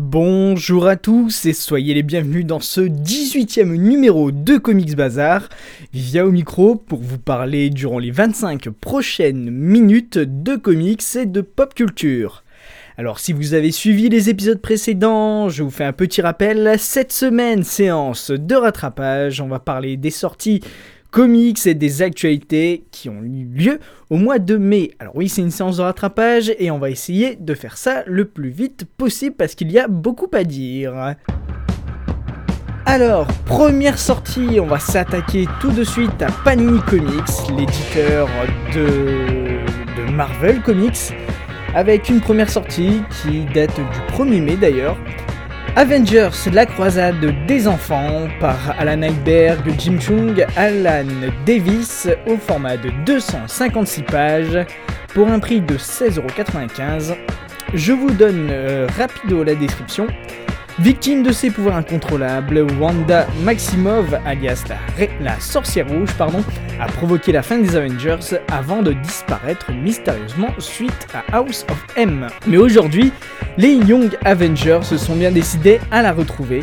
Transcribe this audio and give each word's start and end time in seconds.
Bonjour 0.00 0.86
à 0.86 0.94
tous 0.94 1.44
et 1.44 1.52
soyez 1.52 1.92
les 1.92 2.04
bienvenus 2.04 2.46
dans 2.46 2.60
ce 2.60 2.82
18e 2.82 3.72
numéro 3.76 4.30
de 4.30 4.56
Comics 4.56 4.94
Bazar. 4.94 5.48
Via 5.92 6.24
au 6.24 6.30
micro 6.30 6.76
pour 6.76 7.00
vous 7.00 7.18
parler 7.18 7.68
durant 7.68 7.98
les 7.98 8.12
25 8.12 8.68
prochaines 8.68 9.50
minutes 9.50 10.16
de 10.16 10.54
comics 10.54 11.02
et 11.16 11.26
de 11.26 11.40
pop 11.40 11.74
culture. 11.74 12.44
Alors 12.96 13.18
si 13.18 13.32
vous 13.32 13.54
avez 13.54 13.72
suivi 13.72 14.08
les 14.08 14.30
épisodes 14.30 14.60
précédents, 14.60 15.48
je 15.48 15.64
vous 15.64 15.70
fais 15.70 15.82
un 15.82 15.92
petit 15.92 16.22
rappel. 16.22 16.76
Cette 16.78 17.12
semaine, 17.12 17.64
séance 17.64 18.30
de 18.30 18.54
rattrapage, 18.54 19.40
on 19.40 19.48
va 19.48 19.58
parler 19.58 19.96
des 19.96 20.10
sorties 20.10 20.60
comics 21.10 21.66
et 21.66 21.74
des 21.74 22.02
actualités 22.02 22.84
qui 22.90 23.08
ont 23.08 23.22
eu 23.22 23.44
lieu 23.44 23.80
au 24.10 24.16
mois 24.16 24.38
de 24.38 24.56
mai. 24.56 24.92
Alors 24.98 25.16
oui, 25.16 25.28
c'est 25.28 25.42
une 25.42 25.50
séance 25.50 25.78
de 25.78 25.82
rattrapage 25.82 26.52
et 26.58 26.70
on 26.70 26.78
va 26.78 26.90
essayer 26.90 27.36
de 27.36 27.54
faire 27.54 27.76
ça 27.76 28.02
le 28.06 28.24
plus 28.26 28.50
vite 28.50 28.84
possible 28.96 29.36
parce 29.36 29.54
qu'il 29.54 29.70
y 29.72 29.78
a 29.78 29.88
beaucoup 29.88 30.28
à 30.32 30.44
dire. 30.44 31.14
Alors, 32.86 33.26
première 33.44 33.98
sortie, 33.98 34.58
on 34.60 34.66
va 34.66 34.78
s'attaquer 34.78 35.46
tout 35.60 35.70
de 35.70 35.84
suite 35.84 36.22
à 36.22 36.28
Panini 36.42 36.80
Comics, 36.80 37.50
l'éditeur 37.56 38.28
de, 38.74 39.60
de 39.96 40.10
Marvel 40.10 40.62
Comics, 40.62 41.12
avec 41.74 42.08
une 42.08 42.20
première 42.20 42.48
sortie 42.48 43.02
qui 43.22 43.44
date 43.52 43.76
du 43.76 44.14
1er 44.14 44.40
mai 44.40 44.56
d'ailleurs. 44.56 44.96
Avengers, 45.76 46.30
la 46.52 46.66
croisade 46.66 47.46
des 47.46 47.68
enfants 47.68 48.28
par 48.40 48.56
Alan 48.78 49.02
Heiberg, 49.02 49.60
Jim 49.78 49.98
Chung, 50.00 50.44
Alan 50.56 51.06
Davis 51.46 52.08
au 52.26 52.36
format 52.36 52.76
de 52.76 52.90
256 53.04 54.02
pages 54.02 54.58
pour 55.14 55.28
un 55.28 55.38
prix 55.38 55.60
de 55.60 55.74
16,95€. 55.74 57.16
Je 57.74 57.92
vous 57.92 58.10
donne 58.10 58.48
euh, 58.50 58.88
la 59.44 59.54
description. 59.54 60.06
Victime 60.80 61.24
de 61.24 61.32
ses 61.32 61.50
pouvoirs 61.50 61.74
incontrôlables, 61.74 62.64
Wanda 62.78 63.26
Maximov, 63.42 64.16
alias 64.24 64.62
la, 65.20 65.40
sorcière 65.40 65.88
rouge, 65.88 66.10
a 66.80 66.86
provoqué 66.86 67.32
la 67.32 67.42
fin 67.42 67.58
des 67.58 67.74
Avengers 67.74 68.38
avant 68.46 68.82
de 68.82 68.92
disparaître 68.92 69.72
mystérieusement 69.72 70.54
suite 70.60 71.08
à 71.12 71.36
House 71.36 71.66
of 71.68 71.84
M. 71.96 72.28
Mais 72.46 72.58
aujourd'hui, 72.58 73.10
les 73.56 73.74
Young 73.74 74.16
Avengers 74.24 74.84
se 74.84 74.96
sont 74.96 75.16
bien 75.16 75.32
décidés 75.32 75.80
à 75.90 76.00
la 76.00 76.12
retrouver. 76.12 76.62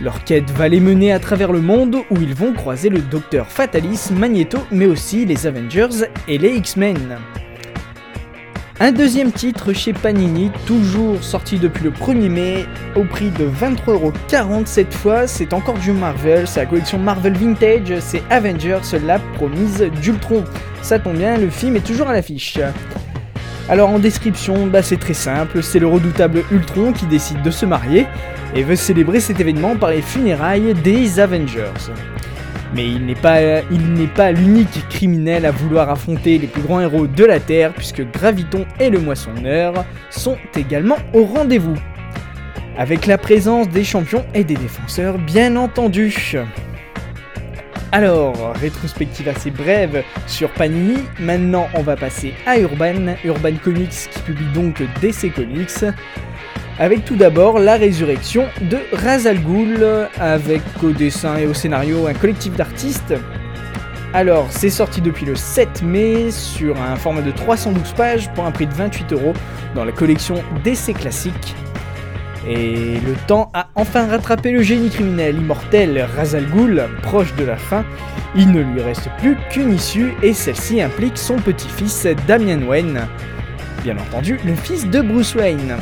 Leur 0.00 0.24
quête 0.24 0.50
va 0.52 0.68
les 0.68 0.80
mener 0.80 1.12
à 1.12 1.18
travers 1.18 1.52
le 1.52 1.60
monde 1.60 1.96
où 2.10 2.16
ils 2.16 2.34
vont 2.34 2.54
croiser 2.54 2.88
le 2.88 3.00
Docteur 3.00 3.46
Fatalis, 3.48 4.08
Magneto, 4.12 4.60
mais 4.70 4.86
aussi 4.86 5.26
les 5.26 5.46
Avengers 5.46 6.06
et 6.26 6.38
les 6.38 6.56
X-Men. 6.56 7.18
Un 8.84 8.90
deuxième 8.90 9.30
titre 9.30 9.72
chez 9.72 9.92
Panini, 9.92 10.50
toujours 10.66 11.22
sorti 11.22 11.60
depuis 11.60 11.84
le 11.84 11.92
1er 11.92 12.28
mai, 12.28 12.66
au 12.96 13.04
prix 13.04 13.30
de 13.30 13.46
23,40€ 13.46 14.66
cette 14.66 14.92
fois, 14.92 15.28
c'est 15.28 15.52
encore 15.52 15.78
du 15.78 15.92
Marvel, 15.92 16.48
c'est 16.48 16.58
la 16.58 16.66
collection 16.66 16.98
Marvel 16.98 17.34
Vintage, 17.34 18.00
c'est 18.00 18.24
Avengers, 18.28 18.80
la 19.06 19.20
promise 19.20 19.88
d'Ultron. 20.02 20.42
Ça 20.82 20.98
tombe 20.98 21.16
bien, 21.16 21.38
le 21.38 21.48
film 21.48 21.76
est 21.76 21.86
toujours 21.86 22.08
à 22.08 22.12
l'affiche. 22.12 22.58
Alors 23.68 23.88
en 23.88 24.00
description, 24.00 24.66
bah 24.66 24.82
c'est 24.82 24.98
très 24.98 25.14
simple, 25.14 25.62
c'est 25.62 25.78
le 25.78 25.86
redoutable 25.86 26.42
Ultron 26.50 26.92
qui 26.92 27.06
décide 27.06 27.40
de 27.40 27.52
se 27.52 27.64
marier 27.64 28.08
et 28.56 28.64
veut 28.64 28.74
célébrer 28.74 29.20
cet 29.20 29.38
événement 29.38 29.76
par 29.76 29.90
les 29.90 30.02
funérailles 30.02 30.74
des 30.82 31.20
Avengers. 31.20 31.70
Mais 32.74 32.88
il 32.88 33.04
n'est 33.04 33.14
pas, 33.14 34.32
l'unique 34.32 34.88
criminel 34.88 35.44
à 35.44 35.50
vouloir 35.50 35.90
affronter 35.90 36.38
les 36.38 36.46
plus 36.46 36.62
grands 36.62 36.80
héros 36.80 37.06
de 37.06 37.24
la 37.24 37.38
Terre, 37.38 37.72
puisque 37.74 38.02
Graviton 38.10 38.64
et 38.80 38.88
le 38.88 38.98
Moissonneur 38.98 39.84
sont 40.10 40.38
également 40.56 40.96
au 41.12 41.24
rendez-vous. 41.24 41.76
Avec 42.78 43.06
la 43.06 43.18
présence 43.18 43.68
des 43.68 43.84
champions 43.84 44.24
et 44.32 44.44
des 44.44 44.54
défenseurs, 44.54 45.18
bien 45.18 45.56
entendu. 45.56 46.14
Alors, 47.94 48.54
rétrospective 48.54 49.28
assez 49.28 49.50
brève 49.50 50.02
sur 50.26 50.48
Panini, 50.48 50.96
maintenant 51.20 51.68
on 51.74 51.82
va 51.82 51.94
passer 51.94 52.32
à 52.46 52.58
Urban, 52.58 53.16
Urban 53.22 53.52
Comics 53.62 54.08
qui 54.10 54.18
publie 54.20 54.50
donc 54.54 54.82
DC 55.02 55.30
Comics, 55.34 55.84
avec 56.78 57.04
tout 57.04 57.16
d'abord 57.16 57.58
la 57.58 57.76
résurrection 57.76 58.46
de 58.62 58.78
Ra's 58.92 59.26
al 59.26 59.38
Ghul, 59.38 60.08
avec 60.18 60.62
au 60.82 60.90
dessin 60.90 61.36
et 61.36 61.46
au 61.46 61.54
scénario 61.54 62.06
un 62.06 62.14
collectif 62.14 62.54
d'artistes. 62.56 63.14
Alors, 64.14 64.46
c'est 64.50 64.70
sorti 64.70 65.00
depuis 65.00 65.24
le 65.24 65.34
7 65.34 65.82
mai 65.82 66.30
sur 66.30 66.80
un 66.80 66.96
format 66.96 67.22
de 67.22 67.30
312 67.30 67.92
pages 67.92 68.30
pour 68.34 68.44
un 68.44 68.50
prix 68.50 68.66
de 68.66 68.74
28 68.74 69.12
euros 69.14 69.32
dans 69.74 69.84
la 69.84 69.92
collection 69.92 70.42
DC 70.64 70.94
Classique. 70.94 71.54
Et 72.46 72.98
le 73.06 73.14
temps 73.26 73.50
a 73.54 73.68
enfin 73.74 74.06
rattrapé 74.08 74.50
le 74.50 74.62
génie 74.62 74.90
criminel 74.90 75.36
immortel 75.36 76.06
Ra's 76.16 76.34
al 76.34 76.44
Ghul, 76.46 76.82
proche 77.02 77.34
de 77.36 77.44
la 77.44 77.56
fin. 77.56 77.84
Il 78.34 78.50
ne 78.50 78.60
lui 78.60 78.82
reste 78.82 79.08
plus 79.18 79.36
qu'une 79.50 79.74
issue 79.74 80.12
et 80.22 80.34
celle-ci 80.34 80.82
implique 80.82 81.16
son 81.16 81.36
petit-fils 81.36 82.06
Damian 82.26 82.62
Wayne. 82.66 83.06
Bien 83.82 83.96
entendu, 83.96 84.38
le 84.44 84.54
fils 84.54 84.88
de 84.88 85.00
Bruce 85.00 85.34
Wayne. 85.34 85.76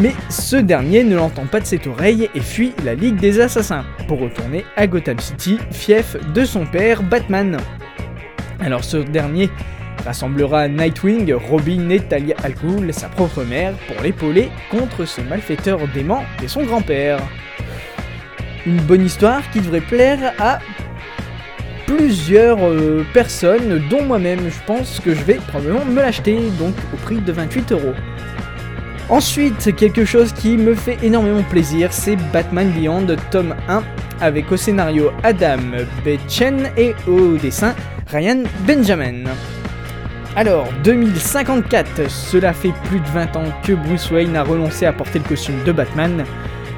Mais 0.00 0.14
ce 0.30 0.56
dernier 0.56 1.04
ne 1.04 1.16
l'entend 1.16 1.44
pas 1.44 1.60
de 1.60 1.66
cette 1.66 1.86
oreille 1.86 2.28
et 2.34 2.40
fuit 2.40 2.72
la 2.84 2.94
Ligue 2.94 3.16
des 3.16 3.40
Assassins 3.40 3.84
pour 4.08 4.20
retourner 4.20 4.64
à 4.76 4.86
Gotham 4.86 5.18
City, 5.18 5.58
fief 5.70 6.16
de 6.32 6.44
son 6.44 6.64
père 6.64 7.02
Batman. 7.02 7.58
Alors 8.60 8.84
ce 8.84 8.96
dernier 8.96 9.50
rassemblera 10.04 10.68
Nightwing, 10.68 11.32
Robin 11.34 11.90
et 11.90 12.00
Talia 12.00 12.34
al 12.42 12.54
sa 12.92 13.08
propre 13.08 13.44
mère, 13.44 13.74
pour 13.86 14.02
l'épauler 14.02 14.50
contre 14.70 15.04
ce 15.04 15.20
malfaiteur 15.20 15.78
dément 15.92 16.24
et 16.42 16.48
son 16.48 16.64
grand-père. 16.64 17.18
Une 18.66 18.80
bonne 18.80 19.04
histoire 19.04 19.42
qui 19.50 19.60
devrait 19.60 19.80
plaire 19.80 20.32
à 20.38 20.58
plusieurs 21.86 22.58
euh, 22.62 23.04
personnes, 23.12 23.82
dont 23.90 24.04
moi-même. 24.04 24.48
Je 24.48 24.66
pense 24.66 25.00
que 25.00 25.14
je 25.14 25.22
vais 25.24 25.34
probablement 25.34 25.84
me 25.84 26.00
l'acheter, 26.00 26.38
donc 26.58 26.74
au 26.94 26.96
prix 26.96 27.16
de 27.16 27.32
28 27.32 27.72
euros. 27.72 27.94
Ensuite, 29.12 29.76
quelque 29.76 30.06
chose 30.06 30.32
qui 30.32 30.56
me 30.56 30.74
fait 30.74 30.96
énormément 31.02 31.42
plaisir, 31.42 31.92
c'est 31.92 32.16
Batman 32.32 32.70
Beyond 32.70 33.08
tome 33.30 33.54
1, 33.68 33.82
avec 34.22 34.50
au 34.50 34.56
scénario 34.56 35.10
Adam 35.22 35.58
Betchen 36.02 36.70
et 36.78 36.94
au 37.06 37.36
dessin 37.36 37.74
Ryan 38.06 38.44
Benjamin. 38.66 39.24
Alors, 40.34 40.66
2054, 40.82 42.08
cela 42.08 42.54
fait 42.54 42.72
plus 42.84 43.00
de 43.00 43.06
20 43.08 43.36
ans 43.36 43.44
que 43.62 43.74
Bruce 43.74 44.10
Wayne 44.10 44.34
a 44.34 44.44
renoncé 44.44 44.86
à 44.86 44.94
porter 44.94 45.18
le 45.18 45.28
costume 45.28 45.62
de 45.66 45.72
Batman. 45.72 46.24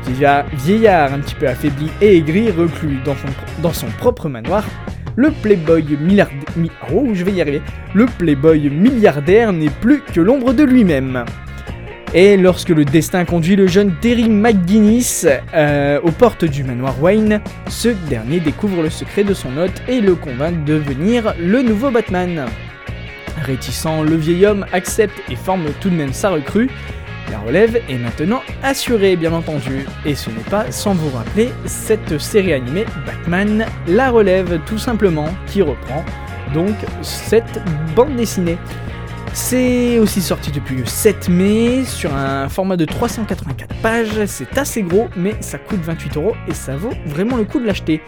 Déjà 0.05 0.45
vieillard 0.55 1.13
un 1.15 1.21
petit 1.21 1.37
peu 1.37 1.47
affaibli 1.47 1.89
et 2.01 2.17
aigri, 2.17 2.51
reclus 2.51 2.99
dans 3.63 3.73
son, 3.73 3.87
propre 3.99 4.29
manoir, 4.29 4.65
le 5.15 5.31
playboy. 5.31 5.85
Oh. 6.93 7.07
Le 7.95 8.07
playboy 8.07 8.71
milliardaire 8.71 9.53
n'est 9.53 9.71
plus 9.71 10.01
que 10.01 10.21
l'ombre 10.21 10.53
de 10.53 10.65
lui-même. 10.65 11.25
Et 12.17 12.37
lorsque 12.37 12.69
le 12.69 12.85
destin 12.85 13.25
conduit 13.25 13.57
le 13.57 13.67
jeune 13.67 13.97
Terry 14.01 14.29
McGuinness 14.29 15.27
euh, 15.53 16.01
aux 16.01 16.13
portes 16.13 16.45
du 16.45 16.63
manoir 16.63 16.95
Wayne, 17.03 17.41
ce 17.67 17.89
dernier 17.89 18.39
découvre 18.39 18.83
le 18.83 18.91
secret 18.91 19.25
de 19.25 19.35
son 19.35 19.57
hôte 19.57 19.83
et 19.89 20.01
le 20.01 20.15
convainc 20.15 20.65
de 20.65 20.75
devenir 20.75 21.35
le 21.41 21.61
nouveau 21.63 21.91
Batman. 21.91 22.47
Réticent, 23.43 24.05
le 24.05 24.15
vieil 24.15 24.47
homme 24.47 24.65
accepte 24.73 25.21
et 25.29 25.35
forme 25.35 25.67
tout 25.81 25.91
de 25.91 25.97
même 25.97 26.13
sa 26.13 26.31
recrue. 26.31 26.71
La 27.33 27.41
relève 27.41 27.81
est 27.89 27.99
maintenant 27.99 28.43
assurée, 28.63 29.17
bien 29.17 29.33
entendu. 29.33 29.85
Et 30.07 30.15
ce 30.15 30.31
n'est 30.31 30.37
pas 30.49 30.71
sans 30.71 30.95
vous 30.95 31.11
rappeler 31.17 31.49
cette 31.67 32.21
série 32.21 32.53
animée 32.53 32.85
Batman 33.05 33.67
La 33.89 34.13
Relève, 34.13 34.61
tout 34.67 34.79
simplement, 34.79 35.31
qui 35.49 35.63
reprend 35.63 36.05
donc 36.53 36.77
cette 37.03 37.61
bande 37.97 38.15
dessinée. 38.15 38.57
C'est 39.37 39.99
aussi 39.99 40.23
sorti 40.23 40.53
depuis 40.53 40.77
le 40.77 40.87
7 40.87 41.29
mai 41.29 41.85
sur 41.85 42.15
un 42.15 42.49
format 42.49 42.77
de 42.77 42.85
384 42.85 43.75
pages. 43.83 44.27
C'est 44.27 44.57
assez 44.57 44.83
gros, 44.83 45.09
mais 45.17 45.35
ça 45.41 45.59
coûte 45.59 45.81
28 45.81 46.17
euros 46.17 46.35
et 46.47 46.55
ça 46.55 46.77
vaut 46.77 46.93
vraiment 47.05 47.37
le 47.37 47.45
coup 47.45 47.59
de 47.59 47.67
l'acheter. 47.67 48.01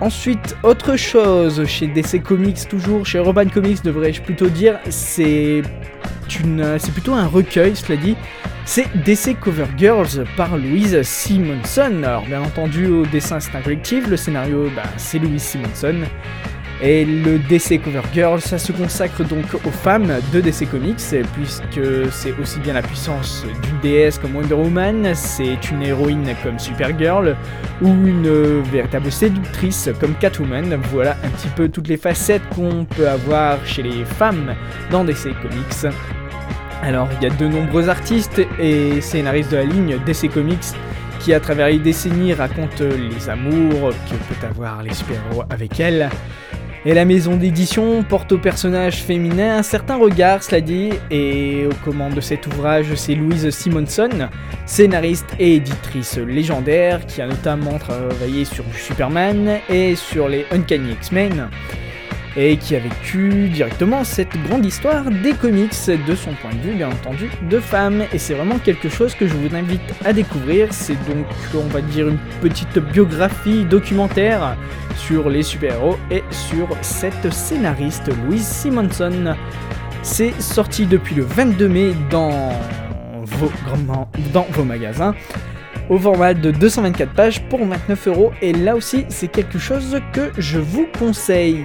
Ensuite, 0.00 0.56
autre 0.62 0.96
chose 0.96 1.64
chez 1.66 1.88
DC 1.88 2.22
Comics, 2.22 2.66
toujours 2.68 3.04
chez 3.04 3.18
Urban 3.18 3.48
Comics, 3.48 3.82
devrais-je 3.82 4.22
plutôt 4.22 4.48
dire, 4.48 4.78
c'est 4.88 5.62
plutôt 6.94 7.12
un 7.12 7.26
recueil, 7.26 7.76
cela 7.76 7.96
dit. 7.96 8.16
C'est 8.64 8.86
DC 9.04 9.38
Cover 9.40 9.66
Girls 9.76 10.24
par 10.36 10.56
Louise 10.56 11.02
Simonson. 11.02 12.02
Alors, 12.02 12.24
bien 12.24 12.42
entendu, 12.42 12.86
au 12.86 13.04
dessin 13.06 13.40
c'est 13.40 13.54
un 13.54 13.60
collectif, 13.60 14.08
le 14.08 14.16
scénario 14.16 14.70
bah, 14.74 14.82
c'est 14.96 15.18
Louise 15.18 15.42
Simonson. 15.42 15.96
Et 16.80 17.04
le 17.04 17.40
DC 17.40 17.82
Cover 17.82 18.02
Girl, 18.14 18.40
ça 18.40 18.56
se 18.56 18.70
consacre 18.70 19.24
donc 19.24 19.46
aux 19.66 19.70
femmes 19.70 20.12
de 20.32 20.40
DC 20.40 20.70
Comics, 20.70 21.00
puisque 21.34 22.12
c'est 22.12 22.32
aussi 22.40 22.60
bien 22.60 22.74
la 22.74 22.82
puissance 22.82 23.44
d'une 23.64 23.80
déesse 23.80 24.16
comme 24.18 24.36
Wonder 24.36 24.54
Woman, 24.54 25.10
c'est 25.12 25.70
une 25.72 25.82
héroïne 25.82 26.36
comme 26.44 26.56
Supergirl, 26.56 27.36
ou 27.82 27.88
une 27.88 28.60
véritable 28.70 29.10
séductrice 29.10 29.90
comme 29.98 30.14
Catwoman. 30.14 30.78
Voilà 30.92 31.16
un 31.24 31.28
petit 31.30 31.48
peu 31.48 31.68
toutes 31.68 31.88
les 31.88 31.96
facettes 31.96 32.48
qu'on 32.54 32.84
peut 32.84 33.08
avoir 33.08 33.58
chez 33.66 33.82
les 33.82 34.04
femmes 34.04 34.54
dans 34.92 35.02
DC 35.02 35.34
Comics. 35.42 35.92
Alors, 36.84 37.08
il 37.20 37.24
y 37.24 37.26
a 37.26 37.34
de 37.34 37.48
nombreux 37.48 37.88
artistes 37.88 38.40
et 38.60 39.00
scénaristes 39.00 39.50
de 39.50 39.56
la 39.56 39.64
ligne 39.64 39.98
DC 40.06 40.30
Comics 40.32 40.58
qui, 41.18 41.34
à 41.34 41.40
travers 41.40 41.66
les 41.66 41.80
décennies, 41.80 42.34
racontent 42.34 42.84
les 42.84 43.28
amours 43.28 43.90
que 43.90 44.14
peut 44.14 44.46
avoir 44.46 44.84
les 44.84 44.94
super-héros 44.94 45.42
avec 45.50 45.80
elle. 45.80 46.08
Et 46.84 46.94
la 46.94 47.04
maison 47.04 47.36
d'édition 47.36 48.04
porte 48.04 48.32
au 48.32 48.38
personnage 48.38 49.02
féminin 49.02 49.58
un 49.58 49.62
certain 49.62 49.96
regard, 49.96 50.42
cela 50.42 50.60
dit, 50.60 50.90
et 51.10 51.66
aux 51.66 51.84
commandes 51.84 52.14
de 52.14 52.20
cet 52.20 52.46
ouvrage, 52.46 52.94
c'est 52.94 53.14
Louise 53.14 53.50
Simonson, 53.50 54.28
scénariste 54.64 55.34
et 55.40 55.56
éditrice 55.56 56.18
légendaire, 56.18 57.04
qui 57.04 57.20
a 57.20 57.26
notamment 57.26 57.78
travaillé 57.78 58.44
sur 58.44 58.64
Superman 58.76 59.58
et 59.68 59.96
sur 59.96 60.28
les 60.28 60.46
Uncanny 60.52 60.92
X-Men 60.92 61.48
et 62.38 62.56
qui 62.56 62.76
a 62.76 62.78
vécu 62.78 63.48
directement 63.48 64.04
cette 64.04 64.40
grande 64.44 64.64
histoire 64.64 65.04
des 65.10 65.32
comics 65.32 65.74
de 66.06 66.14
son 66.14 66.32
point 66.34 66.52
de 66.52 66.68
vue 66.68 66.74
bien 66.76 66.88
entendu 66.88 67.28
de 67.50 67.58
femme. 67.58 68.04
Et 68.12 68.18
c'est 68.18 68.34
vraiment 68.34 68.58
quelque 68.60 68.88
chose 68.88 69.14
que 69.16 69.26
je 69.26 69.34
vous 69.34 69.54
invite 69.56 69.80
à 70.04 70.12
découvrir. 70.12 70.68
C'est 70.70 70.94
donc 71.08 71.26
on 71.54 71.66
va 71.66 71.80
dire 71.80 72.08
une 72.08 72.18
petite 72.40 72.78
biographie 72.78 73.64
documentaire 73.64 74.56
sur 74.96 75.28
les 75.28 75.42
super-héros 75.42 75.96
et 76.12 76.22
sur 76.30 76.68
cette 76.80 77.32
scénariste 77.32 78.08
Louise 78.24 78.46
Simonson. 78.46 79.34
C'est 80.02 80.40
sorti 80.40 80.86
depuis 80.86 81.16
le 81.16 81.24
22 81.24 81.68
mai 81.68 81.92
dans 82.08 82.52
vos, 83.24 83.50
dans 84.32 84.46
vos 84.52 84.64
magasins 84.64 85.12
au 85.90 85.98
format 85.98 86.34
de 86.34 86.50
224 86.50 87.12
pages 87.14 87.42
pour 87.48 87.64
29 87.64 88.08
euros. 88.08 88.32
Et 88.42 88.52
là 88.52 88.76
aussi 88.76 89.06
c'est 89.08 89.28
quelque 89.28 89.58
chose 89.58 89.98
que 90.12 90.30
je 90.38 90.60
vous 90.60 90.86
conseille. 90.98 91.64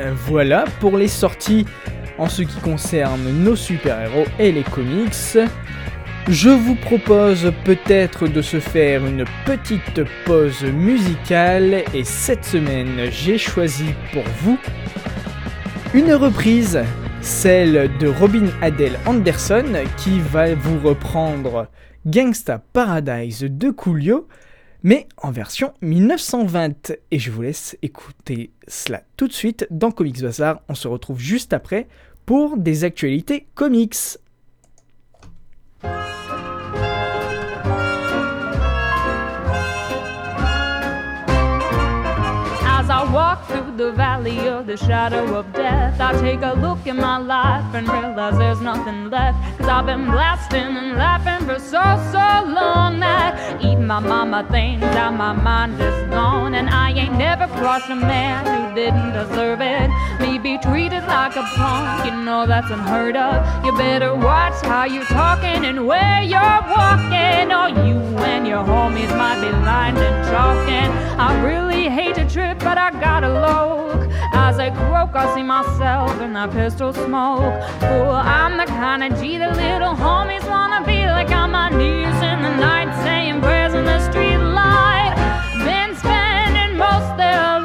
Euh, 0.00 0.12
voilà 0.14 0.64
pour 0.80 0.96
les 0.96 1.08
sorties 1.08 1.66
en 2.18 2.28
ce 2.28 2.42
qui 2.42 2.58
concerne 2.60 3.22
nos 3.44 3.56
super-héros 3.56 4.24
et 4.38 4.50
les 4.50 4.62
comics. 4.62 5.38
Je 6.28 6.48
vous 6.48 6.74
propose 6.74 7.52
peut-être 7.64 8.28
de 8.28 8.40
se 8.40 8.60
faire 8.60 9.04
une 9.04 9.24
petite 9.44 10.02
pause 10.24 10.62
musicale 10.64 11.82
et 11.94 12.04
cette 12.04 12.44
semaine 12.44 13.10
j'ai 13.10 13.36
choisi 13.36 13.86
pour 14.12 14.24
vous 14.42 14.58
une 15.92 16.12
reprise, 16.14 16.80
celle 17.20 17.90
de 17.98 18.08
Robin 18.08 18.46
Adele 18.62 18.98
Anderson 19.06 19.64
qui 19.96 20.20
va 20.20 20.54
vous 20.54 20.78
reprendre 20.78 21.66
Gangsta 22.06 22.62
Paradise 22.72 23.40
de 23.42 23.70
Coolio 23.70 24.28
mais 24.82 25.06
en 25.16 25.30
version 25.30 25.72
1920. 25.82 26.92
Et 27.10 27.18
je 27.18 27.30
vous 27.30 27.42
laisse 27.42 27.76
écouter 27.82 28.50
cela 28.68 29.02
tout 29.16 29.28
de 29.28 29.32
suite 29.32 29.66
dans 29.70 29.90
Comics 29.90 30.20
Bazar. 30.22 30.62
On 30.68 30.74
se 30.74 30.88
retrouve 30.88 31.20
juste 31.20 31.52
après 31.52 31.88
pour 32.26 32.56
des 32.56 32.84
actualités 32.84 33.46
comics. 33.54 33.96
Walk 43.12 43.46
through 43.46 43.76
the 43.76 43.92
valley 43.92 44.48
of 44.48 44.66
the 44.66 44.76
shadow 44.76 45.36
of 45.36 45.52
death, 45.52 46.00
I 46.00 46.12
take 46.20 46.42
a 46.42 46.52
look 46.52 46.86
in 46.86 46.96
my 46.96 47.18
life 47.18 47.74
and 47.74 47.88
realize 47.88 48.38
there's 48.38 48.60
nothing 48.60 49.10
left. 49.10 49.58
Cause 49.58 49.68
I've 49.68 49.86
been 49.86 50.04
blasting 50.06 50.76
and 50.76 50.96
laughing 50.96 51.46
for 51.46 51.58
so, 51.58 51.82
so 52.12 52.26
long 52.46 53.00
that 53.00 53.62
even 53.62 53.86
my 53.86 54.00
mama 54.00 54.46
thinks 54.50 54.86
that 54.94 55.12
my 55.14 55.32
mind 55.32 55.80
is 55.80 56.10
gone. 56.10 56.54
And 56.54 56.68
I 56.70 56.92
ain't 56.92 57.16
never 57.16 57.46
crossed 57.58 57.90
a 57.90 57.96
man 57.96 58.46
who 58.46 58.74
didn't 58.74 59.12
deserve 59.12 59.60
it. 59.60 59.88
Me 60.20 60.38
be 60.38 60.58
treated 60.58 61.04
like 61.06 61.34
a 61.36 61.42
punk, 61.56 62.06
you 62.06 62.12
know 62.24 62.46
that's 62.46 62.70
unheard 62.70 63.16
of. 63.16 63.64
You 63.64 63.76
better 63.76 64.14
watch 64.14 64.60
how 64.62 64.84
you're 64.84 65.04
talking 65.04 65.64
and 65.64 65.86
where 65.86 66.22
you're 66.22 66.62
walking, 66.76 67.50
or 67.52 67.68
you 67.86 67.98
and 68.30 68.46
your 68.46 68.62
homies 68.64 69.10
might 69.16 69.40
be 69.40 69.50
lying 69.66 69.96
and 69.96 70.26
talking. 70.28 70.90
I 71.18 71.42
really 71.44 71.69
hate 71.88 72.16
to 72.16 72.28
trip, 72.28 72.58
but 72.58 72.76
I 72.78 72.90
gotta 73.00 73.28
look. 73.28 74.10
As 74.34 74.58
I 74.58 74.70
croak, 74.70 75.14
I 75.14 75.34
see 75.34 75.42
myself 75.42 76.20
in 76.20 76.32
that 76.34 76.50
pistol 76.50 76.92
smoke. 76.92 77.54
Oh, 77.82 78.10
I'm 78.12 78.56
the 78.56 78.66
kind 78.66 79.02
of 79.04 79.18
G 79.20 79.38
that 79.38 79.56
little 79.56 79.94
homies 79.94 80.46
wanna 80.48 80.84
be 80.86 81.06
like 81.06 81.30
on 81.30 81.50
my 81.52 81.68
knees 81.70 82.18
in 82.30 82.42
the 82.42 82.54
night, 82.56 82.90
saying 83.04 83.40
prayers 83.40 83.74
in 83.74 83.84
the 83.84 84.00
street 84.10 84.38
light. 84.38 85.14
Been 85.64 85.94
spending 85.96 86.76
most 86.76 87.16
their 87.16 87.59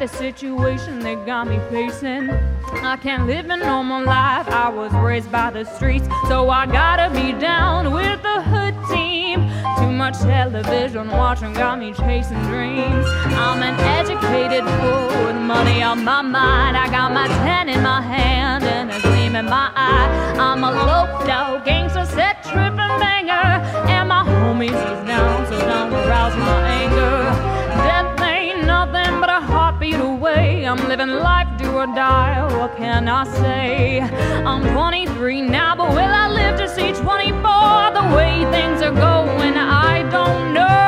the 0.00 0.08
situation 0.08 0.98
they 1.00 1.14
got 1.14 1.46
me 1.46 1.60
facing. 1.68 2.30
I 2.82 2.96
can't 2.96 3.26
live 3.26 3.50
a 3.50 3.56
normal 3.58 4.02
life. 4.02 4.48
I 4.48 4.70
was 4.70 4.90
raised 4.94 5.30
by 5.30 5.50
the 5.50 5.64
streets, 5.76 6.08
so 6.26 6.48
I 6.48 6.64
gotta 6.64 7.10
be 7.14 7.38
down 7.38 7.92
with 7.92 8.22
the 8.22 8.40
hood 8.40 8.74
team. 8.90 9.40
Too 9.76 9.92
much 9.92 10.16
television 10.20 11.08
watching 11.08 11.52
got 11.52 11.78
me 11.78 11.92
chasing 11.92 12.40
dreams. 12.44 13.04
I'm 13.44 13.62
an 13.62 13.78
educated 13.98 14.64
fool 14.80 15.26
with 15.26 15.36
money 15.36 15.82
on 15.82 16.02
my 16.02 16.22
mind. 16.22 16.78
I 16.78 16.88
got 16.88 17.12
my 17.12 17.28
ten 17.44 17.68
in 17.68 17.82
my 17.82 18.00
hand 18.00 18.64
and 18.64 18.90
a 18.90 18.98
gleam 19.02 19.36
in 19.36 19.44
my 19.44 19.70
eye. 19.76 20.08
I'm 20.38 20.64
a 20.64 20.70
low 20.70 21.26
dog 21.26 21.66
gangster, 21.66 22.06
set 22.06 22.42
tripping 22.44 22.96
banger, 23.04 23.60
and 23.92 24.08
my 24.08 24.24
homies 24.24 24.70
is 24.70 25.06
down, 25.06 25.46
so 25.46 25.58
don't 25.58 25.92
arouse 25.92 26.34
my 26.36 26.68
anger. 26.80 27.20
Death 27.84 28.19
a 29.30 29.40
heartbeat 29.40 30.00
away. 30.00 30.66
I'm 30.66 30.88
living 30.88 31.08
life 31.08 31.48
do 31.56 31.70
or 31.70 31.86
die. 31.86 32.42
What 32.58 32.76
can 32.76 33.08
I 33.08 33.24
say? 33.40 34.00
I'm 34.00 34.62
23 34.72 35.42
now, 35.42 35.76
but 35.76 35.90
will 35.90 36.14
I 36.24 36.28
live 36.28 36.58
to 36.58 36.68
see 36.68 36.92
24? 36.92 37.30
The 37.98 38.06
way 38.16 38.44
things 38.50 38.82
are 38.82 38.92
going, 38.92 39.56
I 39.56 40.02
don't 40.10 40.52
know. 40.52 40.79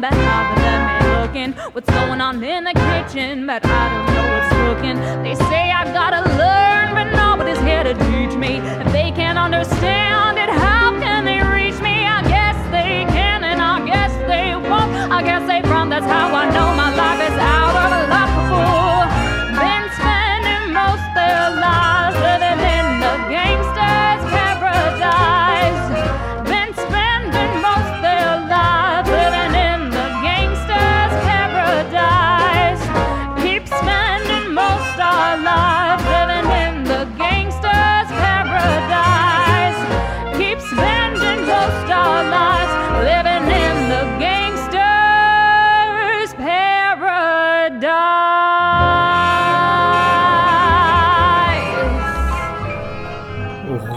Running, 0.00 0.10
but 0.10 0.14
how 0.14 0.54
them 0.54 0.90
ain't 0.90 1.20
looking. 1.20 1.72
What's 1.72 1.90
going 1.90 2.20
on 2.20 2.42
in 2.42 2.64
the 2.64 2.72
kitchen, 2.72 3.46
but 3.46 3.64
I 3.64 3.88
don't 3.88 4.14
know 4.14 4.26
what's 4.32 4.80
cooking. 4.80 4.96
They 5.22 5.34
say 5.34 5.70
I 5.70 5.84
gotta 5.92 6.22
learn, 6.36 6.94
but 6.94 7.16
nobody's 7.16 7.60
here 7.60 7.84
to 7.84 7.94
teach 7.94 8.36
me. 8.36 8.58
If 8.58 8.92
they 8.92 9.10
can't 9.12 9.38
understand 9.38 10.38
it, 10.38 10.48
how 10.48 10.98
can 10.98 11.24
they 11.24 11.40
reach 11.42 11.80
me? 11.80 12.06
I 12.06 12.22
guess 12.22 12.56
they 12.70 13.04
can, 13.12 13.44
and 13.44 13.60
I 13.60 13.86
guess 13.86 14.12
they 14.28 14.54
won't. 14.56 14.90
I 15.12 15.22
guess 15.22 15.46
they 15.46 15.66
front, 15.68 15.90
that's 15.90 16.06
how 16.06 16.34
I 16.34 16.50
know 16.50 16.74
my 16.74 16.94
life 16.94 17.20
is 17.20 17.38
out 17.38 17.76
of 17.76 17.92
a 17.92 18.10
love 18.10 18.79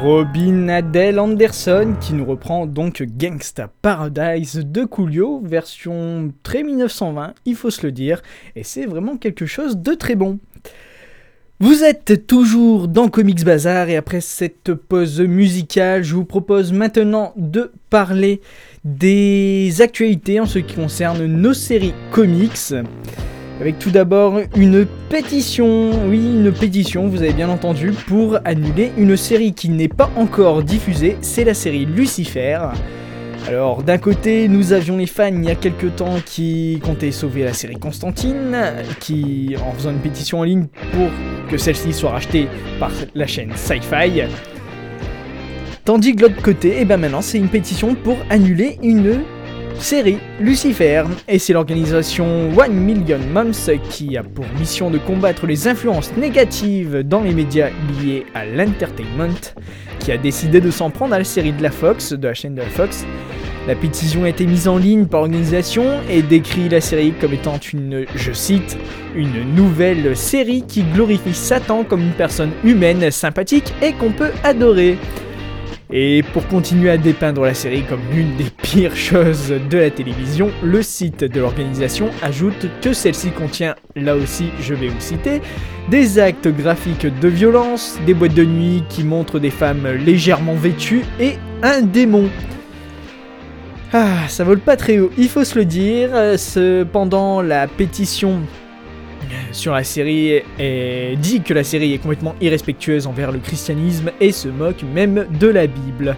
Robin 0.04 0.68
Adele 0.68 1.18
Anderson 1.18 1.96
qui 2.02 2.14
nous 2.14 2.26
reprend 2.26 2.66
donc 2.66 3.02
Gangsta 3.18 3.72
Paradise 3.82 4.56
de 4.58 4.84
Coolio, 4.84 5.40
version 5.46 6.34
très 6.44 6.62
1920, 6.62 7.34
il 7.46 7.56
faut 7.56 7.70
se 7.70 7.86
le 7.86 7.94
dire, 7.94 8.22
et 8.58 8.66
c'est 8.66 8.86
vraiment 8.86 9.16
quelque 9.16 9.46
chose 9.46 9.78
de 9.78 9.94
très 9.94 10.16
bon. 10.16 10.40
Vous 11.62 11.86
êtes 11.86 12.28
toujours 12.28 12.90
dans 12.90 13.08
Comics 13.08 13.46
Bazar 13.46 13.88
et 13.88 13.96
après 13.96 14.20
cette 14.20 14.74
pause 14.74 15.22
musicale, 15.22 16.04
je 16.04 16.16
vous 16.16 16.26
propose 16.26 16.74
maintenant 16.74 17.32
de 17.38 17.72
parler 17.90 18.42
des 18.84 19.82
actualités 19.82 20.42
en 20.42 20.46
ce 20.46 20.60
qui 20.60 20.76
concerne 20.76 21.26
nos 21.26 21.54
séries 21.54 21.94
comics. 22.12 22.74
Avec 23.64 23.80
tout 23.80 23.92
d'abord 23.92 24.42
une 24.58 24.86
pétition, 25.08 26.10
oui 26.10 26.18
une 26.18 26.52
pétition, 26.52 27.08
vous 27.08 27.22
avez 27.22 27.32
bien 27.32 27.48
entendu, 27.48 27.94
pour 28.08 28.38
annuler 28.44 28.92
une 28.98 29.16
série 29.16 29.54
qui 29.54 29.70
n'est 29.70 29.88
pas 29.88 30.12
encore 30.18 30.64
diffusée, 30.64 31.16
c'est 31.22 31.46
la 31.46 31.54
série 31.54 31.86
Lucifer. 31.86 32.60
Alors 33.48 33.82
d'un 33.82 33.98
côté 33.98 34.50
nous 34.50 34.74
avions 34.74 34.98
les 34.98 35.06
fans 35.06 35.28
il 35.28 35.46
y 35.46 35.50
a 35.50 35.56
quelques 35.56 35.96
temps 35.96 36.18
qui 36.26 36.82
comptaient 36.84 37.14
sauver 37.14 37.46
la 37.46 37.54
série 37.54 37.78
Constantine, 37.78 38.58
qui 39.00 39.56
en 39.66 39.72
faisant 39.72 39.92
une 39.92 40.00
pétition 40.00 40.42
en 40.42 40.44
ligne 40.44 40.68
pour 40.92 41.08
que 41.50 41.58
celle-ci 41.58 41.94
soit 41.94 42.12
rachetée 42.12 42.50
par 42.82 42.92
la 43.16 43.28
chaîne 43.28 43.54
Sci-Fi. 43.56 44.24
Tandis 45.86 46.12
que 46.12 46.18
de 46.18 46.22
l'autre 46.24 46.42
côté, 46.42 46.82
et 46.82 46.86
ben 46.86 46.98
maintenant 46.98 47.22
c'est 47.22 47.38
une 47.38 47.48
pétition 47.48 47.96
pour 47.96 48.18
annuler 48.30 48.78
une 48.84 49.22
série 49.80 50.18
Lucifer 50.40 51.04
et 51.28 51.40
c'est 51.40 51.54
l'organisation 51.54 52.50
One 52.58 52.74
Million 52.74 53.20
Moms 53.34 53.52
qui 53.90 54.18
a 54.18 54.24
pour 54.24 54.46
mission 54.60 54.90
de 54.90 54.98
combattre 54.98 55.46
les 55.46 55.68
influences 55.68 56.12
négatives 56.18 57.04
dans 57.04 57.22
les 57.22 57.34
médias 57.34 57.70
liés 58.02 58.26
à 58.34 58.46
l'entertainment 58.46 59.54
qui 60.00 60.12
a 60.12 60.18
décidé 60.18 60.62
de 60.62 60.72
s'en 60.72 60.90
prendre 60.90 61.14
à 61.14 61.18
la 61.18 61.24
série 61.24 61.54
de 61.54 61.64
la 61.64 61.72
Fox, 61.72 62.14
de 62.14 62.28
la 62.28 62.34
chaîne 62.34 62.56
de 62.56 62.62
la 62.62 62.68
Fox. 62.68 63.06
La 63.68 63.76
pétition 63.76 64.26
a 64.26 64.30
été 64.30 64.46
mise 64.46 64.68
en 64.68 64.78
ligne 64.78 65.06
par 65.06 65.22
l'organisation 65.22 65.86
et 66.10 66.22
décrit 66.22 66.68
la 66.68 66.82
série 66.82 67.14
comme 67.14 67.34
étant 67.34 67.58
une, 67.72 68.06
je 68.14 68.34
cite, 68.34 68.78
une 69.16 69.56
nouvelle 69.56 70.18
série 70.18 70.64
qui 70.68 70.84
glorifie 70.84 71.34
Satan 71.34 71.86
comme 71.86 72.02
une 72.02 72.12
personne 72.12 72.52
humaine, 72.66 73.10
sympathique 73.10 73.74
et 73.82 73.94
qu'on 73.94 74.12
peut 74.12 74.32
adorer. 74.44 74.98
Et 75.96 76.24
pour 76.34 76.48
continuer 76.48 76.90
à 76.90 76.98
dépeindre 76.98 77.44
la 77.44 77.54
série 77.54 77.84
comme 77.84 78.02
l'une 78.12 78.36
des 78.36 78.46
pires 78.64 78.96
choses 78.96 79.54
de 79.70 79.78
la 79.78 79.92
télévision, 79.92 80.50
le 80.64 80.82
site 80.82 81.24
de 81.24 81.40
l'organisation 81.40 82.10
ajoute 82.24 82.68
que 82.82 82.94
celle-ci 82.94 83.30
contient, 83.30 83.76
là 83.96 84.16
aussi 84.16 84.46
je 84.60 84.74
vais 84.74 84.88
vous 84.88 85.00
citer, 85.00 85.40
des 85.92 86.18
actes 86.18 86.48
graphiques 86.48 87.06
de 87.20 87.28
violence, 87.28 88.00
des 88.08 88.16
boîtes 88.16 88.34
de 88.34 88.44
nuit 88.44 88.84
qui 88.90 89.04
montrent 89.04 89.38
des 89.38 89.52
femmes 89.52 89.88
légèrement 89.88 90.56
vêtues 90.56 91.04
et 91.20 91.34
un 91.62 91.84
démon. 91.84 92.28
Ah, 93.94 94.28
ça 94.28 94.44
vole 94.44 94.62
pas 94.62 94.76
très 94.76 94.98
haut, 94.98 95.12
il 95.20 95.30
faut 95.30 95.44
se 95.44 95.60
le 95.60 95.66
dire. 95.66 96.10
Cependant, 96.38 97.44
la 97.44 97.68
pétition 97.68 98.42
sur 99.52 99.74
la 99.74 99.84
série 99.84 100.42
et 100.60 101.16
dit 101.18 101.42
que 101.42 101.54
la 101.54 101.64
série 101.64 101.94
est 101.94 101.98
complètement 101.98 102.36
irrespectueuse 102.42 103.08
envers 103.08 103.32
le 103.32 103.40
christianisme 103.40 104.12
et 104.20 104.32
se 104.32 104.48
moque 104.48 104.84
même 104.84 105.28
de 105.40 105.48
la 105.48 105.68
Bible. 105.68 106.16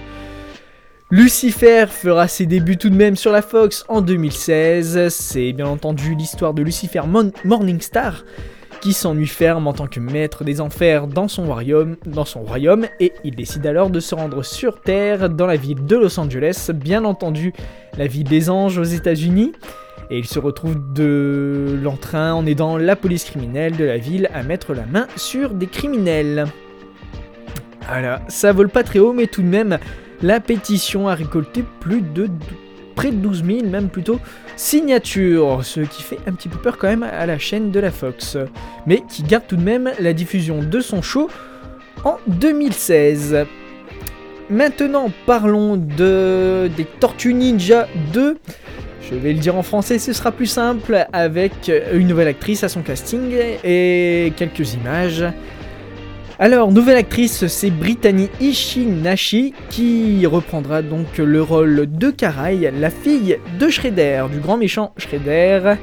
Lucifer 1.12 1.86
fera 1.88 2.28
ses 2.28 2.46
débuts 2.46 2.78
tout 2.78 2.90
de 2.90 2.96
même 2.96 3.16
sur 3.16 3.32
la 3.32 3.44
Fox 3.44 3.86
en 3.88 4.02
2016. 4.02 5.10
C'est 5.10 5.54
bien 5.54 5.68
entendu 5.68 6.16
l'histoire 6.16 6.54
de 6.54 6.64
Lucifer 6.64 7.02
Morningstar 7.44 8.24
qui 8.82 8.94
s'ennuie 8.94 9.28
ferme 9.28 9.68
en 9.68 9.74
tant 9.74 9.88
que 9.88 10.00
maître 10.00 10.44
des 10.44 10.62
enfers 10.62 11.08
dans 11.08 11.28
son 11.28 11.46
royaume, 11.46 11.96
dans 12.06 12.26
son 12.26 12.42
royaume 12.42 12.86
et 13.00 13.14
il 13.24 13.36
décide 13.36 13.66
alors 13.66 13.90
de 13.90 14.00
se 14.00 14.14
rendre 14.14 14.44
sur 14.44 14.82
Terre 14.82 15.30
dans 15.30 15.48
la 15.48 15.56
ville 15.56 15.86
de 15.86 15.96
Los 15.96 16.20
Angeles, 16.20 16.70
bien 16.74 17.04
entendu 17.06 17.54
la 17.98 18.08
ville 18.08 18.28
des 18.28 18.50
anges 18.50 18.78
aux 18.78 18.84
États-Unis 18.84 19.54
et 20.10 20.20
il 20.20 20.26
se 20.26 20.40
retrouve 20.40 20.78
de 20.94 21.80
l'entrain 21.82 22.34
en 22.34 22.46
aidant 22.46 22.78
la 22.78 22.96
police 22.96 23.24
criminelle 23.24 23.76
de 23.76 23.86
la 23.86 23.98
ville 23.98 24.30
à 24.34 24.44
mettre 24.44 24.74
la 24.74 24.86
main 24.86 25.08
sur 25.16 25.54
des 25.54 25.68
criminels. 25.68 26.46
Voilà, 27.88 28.22
ça 28.28 28.52
vole 28.52 28.70
pas 28.70 28.84
très 28.84 29.00
haut, 29.00 29.14
mais 29.14 29.28
tout 29.28 29.42
de 29.42 29.48
même, 29.48 29.78
la 30.22 30.40
pétition 30.40 31.08
a 31.08 31.16
récolté 31.16 31.64
plus 31.80 32.02
de 32.02 32.30
près 32.96 33.12
de 33.12 33.18
12 33.18 33.44
000, 33.44 33.66
même 33.68 33.90
plutôt, 33.90 34.20
signatures, 34.56 35.64
ce 35.64 35.82
qui 35.82 36.02
fait 36.02 36.20
un 36.28 36.32
petit 36.32 36.50
peu 36.50 36.58
peur 36.58 36.78
quand 36.78 36.88
même 36.88 37.04
à 37.04 37.26
la 37.26 37.38
chaîne 37.38 37.72
de 37.72 37.80
la 37.80 37.92
Fox, 37.92 38.38
mais 38.88 39.04
qui 39.10 39.24
garde 39.24 39.46
tout 39.48 39.58
de 39.58 39.64
même 39.64 39.92
la 40.00 40.14
diffusion 40.14 40.64
de 40.64 40.80
son 40.80 41.02
show 41.02 41.30
en 42.04 42.18
2016. 42.28 43.46
Maintenant, 44.50 45.12
parlons 45.26 45.76
de 45.76 46.70
des 46.78 46.86
Tortues 46.86 47.34
Ninja 47.34 47.88
2. 48.14 48.38
Je 49.10 49.16
vais 49.16 49.34
le 49.34 49.40
dire 49.40 49.56
en 49.56 49.62
français, 49.62 50.00
ce 50.00 50.14
sera 50.14 50.32
plus 50.32 50.48
simple 50.48 51.06
avec 51.14 51.72
une 51.94 52.08
nouvelle 52.08 52.28
actrice 52.28 52.64
à 52.64 52.70
son 52.70 52.82
casting 52.82 53.36
et 53.64 54.34
quelques 54.36 54.74
images. 54.74 55.26
Alors, 56.40 56.72
nouvelle 56.72 56.98
actrice, 56.98 57.46
c'est 57.48 57.70
Brittany 57.70 58.30
Ishinashi 58.42 59.54
qui 59.70 60.26
reprendra 60.26 60.82
donc 60.82 61.18
le 61.18 61.42
rôle 61.42 61.86
de 61.90 62.10
Karai, 62.10 62.72
la 62.78 62.90
fille 62.90 63.38
de 63.60 63.70
Shredder, 63.70 64.26
du 64.34 64.40
grand 64.40 64.58
méchant 64.58 64.92
Shredder. 64.98 65.76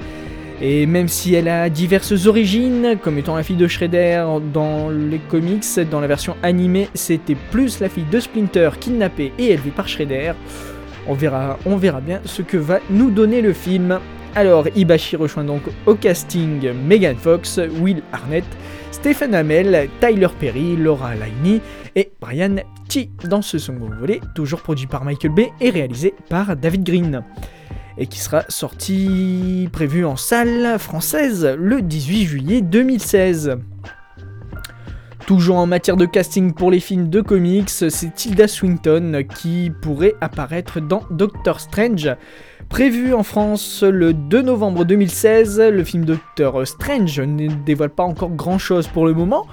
Et 0.60 0.86
même 0.86 1.08
si 1.08 1.34
elle 1.34 1.48
a 1.48 1.70
diverses 1.70 2.26
origines, 2.26 2.98
comme 3.02 3.18
étant 3.18 3.36
la 3.36 3.44
fille 3.44 3.56
de 3.56 3.66
Shredder 3.66 4.24
dans 4.52 4.90
les 4.90 5.18
comics, 5.18 5.64
dans 5.90 6.00
la 6.00 6.06
version 6.06 6.36
animée, 6.42 6.88
c'était 6.94 7.36
plus 7.50 7.80
la 7.80 7.88
fille 7.88 8.06
de 8.10 8.20
Splinter 8.20 8.70
kidnappée 8.78 9.32
et 9.38 9.46
élevée 9.52 9.70
par 9.70 9.88
Shredder. 9.88 10.32
On 11.08 11.14
verra, 11.14 11.58
on 11.66 11.76
verra 11.76 12.00
bien 12.00 12.20
ce 12.24 12.42
que 12.42 12.56
va 12.56 12.80
nous 12.90 13.10
donner 13.10 13.42
le 13.42 13.52
film. 13.52 13.98
Alors, 14.34 14.66
Ibashi 14.74 15.16
rejoint 15.16 15.44
donc 15.44 15.62
au 15.86 15.94
casting 15.94 16.72
Megan 16.72 17.16
Fox, 17.16 17.60
Will 17.80 18.02
Arnett, 18.12 18.44
Stephen 18.90 19.34
Amell, 19.34 19.88
Tyler 20.00 20.28
Perry, 20.38 20.76
Laura 20.76 21.14
Linney 21.14 21.60
et 21.96 22.12
Brian 22.20 22.56
T. 22.88 23.10
dans 23.24 23.42
ce 23.42 23.58
second 23.58 23.90
volet, 23.98 24.20
toujours 24.34 24.62
produit 24.62 24.86
par 24.86 25.04
Michael 25.04 25.32
Bay 25.32 25.50
et 25.60 25.70
réalisé 25.70 26.14
par 26.30 26.56
David 26.56 26.84
Green. 26.84 27.22
Et 27.98 28.06
qui 28.06 28.20
sera 28.20 28.44
sorti 28.48 29.68
prévu 29.70 30.06
en 30.06 30.16
salle 30.16 30.78
française 30.78 31.56
le 31.58 31.82
18 31.82 32.24
juillet 32.24 32.60
2016. 32.62 33.58
Toujours 35.26 35.56
en 35.56 35.66
matière 35.66 35.96
de 35.96 36.04
casting 36.04 36.52
pour 36.52 36.70
les 36.70 36.80
films 36.80 37.08
de 37.08 37.20
comics, 37.20 37.70
c'est 37.70 38.14
Tilda 38.14 38.48
Swinton 38.48 39.22
qui 39.36 39.70
pourrait 39.80 40.14
apparaître 40.20 40.80
dans 40.80 41.04
Doctor 41.10 41.60
Strange. 41.60 42.10
Prévu 42.68 43.14
en 43.14 43.22
France 43.22 43.82
le 43.82 44.12
2 44.12 44.42
novembre 44.42 44.84
2016, 44.84 45.60
le 45.60 45.84
film 45.84 46.04
Doctor 46.04 46.66
Strange 46.66 47.20
ne 47.20 47.48
dévoile 47.64 47.90
pas 47.90 48.02
encore 48.02 48.30
grand 48.30 48.58
chose 48.58 48.88
pour 48.88 49.06
le 49.06 49.14
moment, 49.14 49.46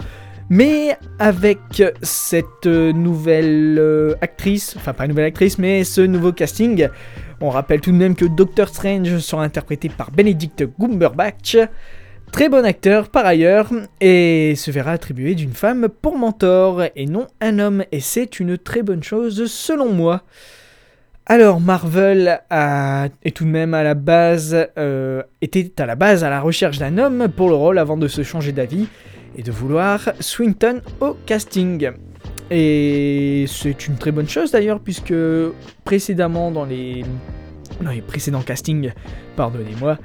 mais 0.50 0.98
avec 1.20 1.60
cette 2.02 2.66
nouvelle 2.66 4.16
actrice, 4.22 4.76
enfin 4.76 4.94
pas 4.94 5.08
nouvelle 5.08 5.26
actrice, 5.26 5.60
mais 5.60 5.84
ce 5.84 6.02
nouveau 6.02 6.34
casting, 6.34 6.88
on 7.42 7.50
rappelle 7.50 7.80
tout 7.80 7.92
de 7.92 7.98
même 7.98 8.16
que 8.16 8.26
Doctor 8.26 8.68
Strange 8.68 9.20
sera 9.20 9.44
interprété 9.44 9.88
par 9.90 10.12
Benedict 10.12 10.66
Cumberbatch, 10.80 11.58
Très 12.32 12.48
bon 12.48 12.64
acteur 12.64 13.10
par 13.10 13.26
ailleurs, 13.26 13.70
et 14.00 14.54
se 14.56 14.72
verra 14.72 14.92
attribué 14.92 15.36
d'une 15.36 15.54
femme 15.54 15.90
pour 16.02 16.18
mentor, 16.18 16.84
et 16.96 17.06
non 17.06 17.28
un 17.42 17.60
homme, 17.60 17.84
et 17.92 18.00
c'est 18.00 18.40
une 18.40 18.58
très 18.58 18.82
bonne 18.82 19.04
chose 19.04 19.52
selon 19.52 19.92
moi. 19.92 20.24
Alors 21.26 21.60
Marvel 21.60 22.42
a, 22.50 23.10
est 23.24 23.36
tout 23.36 23.44
de 23.44 23.50
même 23.50 23.74
à 23.74 23.84
la 23.84 23.94
base, 23.94 24.56
euh, 24.78 25.22
était 25.42 25.72
à 25.82 25.86
la 25.86 25.96
base 25.96 26.24
à 26.24 26.30
la 26.30 26.40
recherche 26.40 26.78
d'un 26.80 26.98
homme 26.98 27.28
pour 27.28 27.50
le 27.50 27.56
rôle 27.56 27.78
avant 27.78 27.98
de 27.98 28.08
se 28.08 28.24
changer 28.24 28.52
d'avis 28.52 28.88
et 29.36 29.44
de 29.44 29.52
vouloir 29.52 30.12
Swinton 30.20 30.82
au 31.02 31.16
casting. 31.26 31.92
Et 32.50 33.46
c'est 33.48 33.88
une 33.88 33.98
très 33.98 34.12
bonne 34.12 34.30
chose 34.30 34.52
d'ailleurs 34.52 34.80
puisque 34.80 35.14
précédemment 35.84 36.52
dans 36.52 36.66
les 36.66 37.04
précédents 38.08 38.42
castings, 38.42 38.92
pardonnez-moi, 39.36 40.00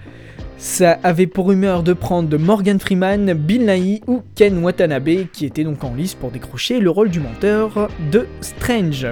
ça 0.57 0.99
avait 1.03 1.27
pour 1.27 1.49
rumeur 1.49 1.83
de 1.83 1.93
prendre 1.93 2.37
Morgan 2.39 2.79
Freeman, 2.79 3.33
Bill 3.35 3.67
Nighy 3.67 4.03
ou 4.07 4.23
Ken 4.35 4.63
Watanabe 4.63 5.27
qui 5.33 5.47
étaient 5.47 5.65
donc 5.65 5.83
en 5.85 5.95
lice 5.95 6.15
pour 6.15 6.31
décrocher 6.31 6.81
le 6.81 6.91
rôle 6.91 7.11
du 7.11 7.21
menteur 7.21 7.89
de 8.11 8.27
Strange. 8.41 9.07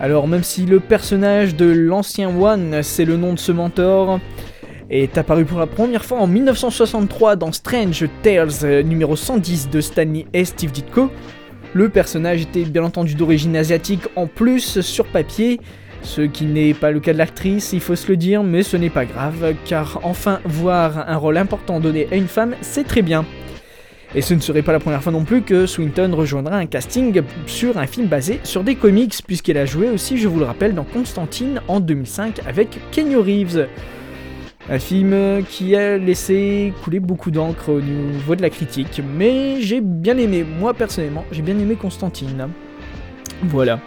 Alors 0.00 0.28
même 0.28 0.44
si 0.44 0.64
le 0.64 0.80
personnage 0.80 1.56
de 1.56 1.66
l'ancien 1.66 2.28
One, 2.28 2.82
c'est 2.82 3.04
le 3.04 3.16
nom 3.16 3.32
de 3.32 3.38
ce 3.38 3.52
mentor, 3.52 4.20
est 4.90 5.18
apparu 5.18 5.44
pour 5.44 5.58
la 5.58 5.66
première 5.66 6.04
fois 6.04 6.18
en 6.18 6.26
1963 6.26 7.36
dans 7.36 7.52
Strange 7.52 8.06
Tales 8.22 8.50
euh, 8.64 8.82
numéro 8.82 9.16
110 9.16 9.68
de 9.70 9.80
Stanley 9.80 10.26
et 10.32 10.44
Steve 10.44 10.72
Ditko, 10.72 11.10
le 11.74 11.88
personnage 11.90 12.42
était 12.42 12.64
bien 12.64 12.84
entendu 12.84 13.14
d'origine 13.14 13.56
asiatique 13.56 14.02
en 14.16 14.26
plus 14.26 14.80
sur 14.80 15.06
papier, 15.06 15.60
ce 16.02 16.22
qui 16.22 16.44
n'est 16.44 16.74
pas 16.74 16.90
le 16.90 17.00
cas 17.00 17.12
de 17.12 17.18
l'actrice, 17.18 17.72
il 17.72 17.80
faut 17.80 17.96
se 17.96 18.08
le 18.08 18.16
dire, 18.16 18.42
mais 18.42 18.62
ce 18.62 18.76
n'est 18.76 18.90
pas 18.90 19.04
grave, 19.04 19.54
car 19.64 20.00
enfin 20.02 20.40
voir 20.44 21.08
un 21.08 21.16
rôle 21.16 21.36
important 21.36 21.80
donné 21.80 22.08
à 22.10 22.16
une 22.16 22.28
femme, 22.28 22.54
c'est 22.60 22.84
très 22.84 23.02
bien. 23.02 23.24
Et 24.14 24.22
ce 24.22 24.32
ne 24.32 24.40
serait 24.40 24.62
pas 24.62 24.72
la 24.72 24.80
première 24.80 25.02
fois 25.02 25.12
non 25.12 25.24
plus 25.24 25.42
que 25.42 25.66
Swinton 25.66 26.14
rejoindra 26.14 26.56
un 26.56 26.66
casting 26.66 27.20
sur 27.46 27.76
un 27.76 27.86
film 27.86 28.06
basé 28.06 28.40
sur 28.42 28.64
des 28.64 28.74
comics, 28.74 29.14
puisqu'elle 29.26 29.58
a 29.58 29.66
joué 29.66 29.90
aussi, 29.90 30.16
je 30.16 30.28
vous 30.28 30.38
le 30.38 30.46
rappelle, 30.46 30.74
dans 30.74 30.84
Constantine 30.84 31.60
en 31.68 31.78
2005 31.80 32.40
avec 32.46 32.78
Kenny 32.90 33.16
Reeves. 33.16 33.66
Un 34.70 34.78
film 34.78 35.44
qui 35.48 35.76
a 35.76 35.98
laissé 35.98 36.72
couler 36.84 37.00
beaucoup 37.00 37.30
d'encre 37.30 37.70
au 37.70 37.80
niveau 37.80 38.34
de 38.34 38.42
la 38.42 38.50
critique, 38.50 39.00
mais 39.16 39.60
j'ai 39.60 39.80
bien 39.80 40.16
aimé, 40.18 40.44
moi 40.58 40.74
personnellement, 40.74 41.24
j'ai 41.32 41.42
bien 41.42 41.58
aimé 41.58 41.74
Constantine. 41.74 42.48
Voilà. 43.42 43.80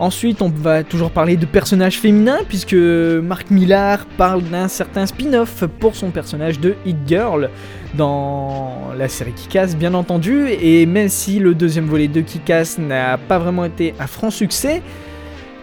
Ensuite, 0.00 0.42
on 0.42 0.48
va 0.48 0.82
toujours 0.82 1.12
parler 1.12 1.36
de 1.36 1.46
personnages 1.46 2.00
féminins, 2.00 2.40
puisque 2.48 2.74
Mark 2.74 3.50
Millar 3.50 4.06
parle 4.16 4.42
d'un 4.42 4.66
certain 4.66 5.06
spin-off 5.06 5.64
pour 5.78 5.94
son 5.94 6.10
personnage 6.10 6.58
de 6.58 6.74
Hit 6.84 6.96
Girl 7.06 7.48
dans 7.94 8.92
la 8.98 9.08
série 9.08 9.32
Kick-Ass, 9.32 9.76
bien 9.76 9.94
entendu. 9.94 10.48
Et 10.48 10.84
même 10.86 11.08
si 11.08 11.38
le 11.38 11.54
deuxième 11.54 11.86
volet 11.86 12.08
de 12.08 12.20
Kick-Ass 12.20 12.78
n'a 12.78 13.18
pas 13.18 13.38
vraiment 13.38 13.64
été 13.64 13.94
un 14.00 14.08
franc 14.08 14.30
succès, 14.30 14.82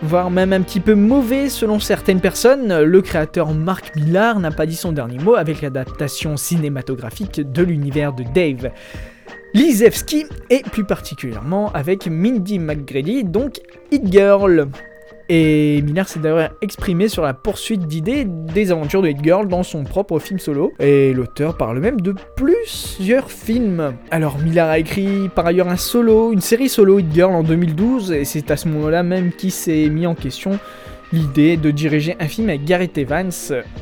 voire 0.01 0.31
même 0.31 0.53
un 0.53 0.61
petit 0.61 0.79
peu 0.79 0.95
mauvais 0.95 1.49
selon 1.49 1.81
certaines 1.81 2.21
personnes, 2.21 2.81
le 2.81 3.01
créateur 3.01 3.53
Mark 3.53 3.97
Millar 3.97 4.39
n'a 4.39 4.51
pas 4.51 4.65
dit 4.65 4.77
son 4.77 4.93
dernier 4.93 5.19
mot 5.19 5.35
avec 5.35 5.61
l'adaptation 5.61 6.37
cinématographique 6.37 7.41
de 7.51 7.63
l'univers 7.63 8.13
de 8.13 8.23
Dave. 8.33 8.71
Lisevski 9.53 10.25
et 10.49 10.61
plus 10.61 10.83
particulièrement 10.85 11.71
avec 11.73 12.07
Mindy 12.07 12.59
McGrady, 12.59 13.23
donc 13.23 13.59
Hit 13.91 14.11
Girl. 14.11 14.69
Et 15.29 15.81
Miller 15.81 16.07
s'est 16.07 16.19
d'ailleurs 16.19 16.51
exprimé 16.61 17.07
sur 17.07 17.23
la 17.23 17.33
poursuite 17.33 17.87
d'idées 17.87 18.25
des 18.25 18.71
aventures 18.71 19.01
de 19.01 19.07
Hit 19.07 19.23
Girl 19.23 19.47
dans 19.47 19.63
son 19.63 19.83
propre 19.83 20.19
film 20.19 20.39
solo. 20.39 20.73
Et 20.79 21.13
l'auteur 21.13 21.57
parle 21.57 21.79
même 21.79 22.01
de 22.01 22.13
plusieurs 22.35 23.31
films. 23.31 23.93
Alors 24.09 24.37
Miller 24.39 24.67
a 24.67 24.79
écrit 24.79 25.29
par 25.33 25.45
ailleurs 25.45 25.69
un 25.69 25.77
solo, 25.77 26.31
une 26.33 26.41
série 26.41 26.69
solo 26.69 26.99
Hit 26.99 27.13
Girl 27.13 27.33
en 27.33 27.43
2012, 27.43 28.11
et 28.11 28.25
c'est 28.25 28.51
à 28.51 28.57
ce 28.57 28.67
moment-là 28.67 29.03
même 29.03 29.31
qu'il 29.31 29.51
s'est 29.51 29.89
mis 29.89 30.05
en 30.05 30.15
question 30.15 30.59
l'idée 31.13 31.57
de 31.57 31.71
diriger 31.71 32.15
un 32.19 32.27
film 32.27 32.49
avec 32.49 32.63
Gareth 32.63 32.97
Evans, 32.97 33.31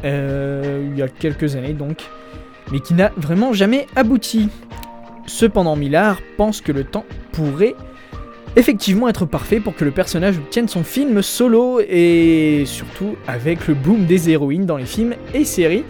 euh, 0.04 0.88
il 0.92 0.98
y 0.98 1.02
a 1.02 1.08
quelques 1.08 1.56
années 1.56 1.74
donc, 1.74 2.00
mais 2.72 2.80
qui 2.80 2.94
n'a 2.94 3.12
vraiment 3.18 3.54
jamais 3.54 3.86
abouti. 3.96 4.50
Cependant, 5.30 5.76
Millard 5.76 6.20
pense 6.38 6.60
que 6.60 6.72
le 6.72 6.84
temps 6.84 7.06
pourrait 7.32 7.76
effectivement 8.56 9.08
être 9.08 9.26
parfait 9.26 9.60
pour 9.60 9.76
que 9.76 9.86
le 9.86 9.92
personnage 9.92 10.40
obtienne 10.40 10.68
son 10.68 10.84
film 10.84 11.22
solo 11.22 11.80
et 11.88 12.64
surtout 12.66 13.16
avec 13.28 13.68
le 13.68 13.76
boom 13.76 14.06
des 14.06 14.32
héroïnes 14.32 14.66
dans 14.66 14.78
les 14.78 14.88
films 14.88 15.14
et 15.36 15.46
séries 15.46 15.86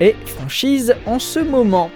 et 0.00 0.14
franchises 0.26 0.94
en 1.06 1.18
ce 1.18 1.40
moment. 1.40 1.90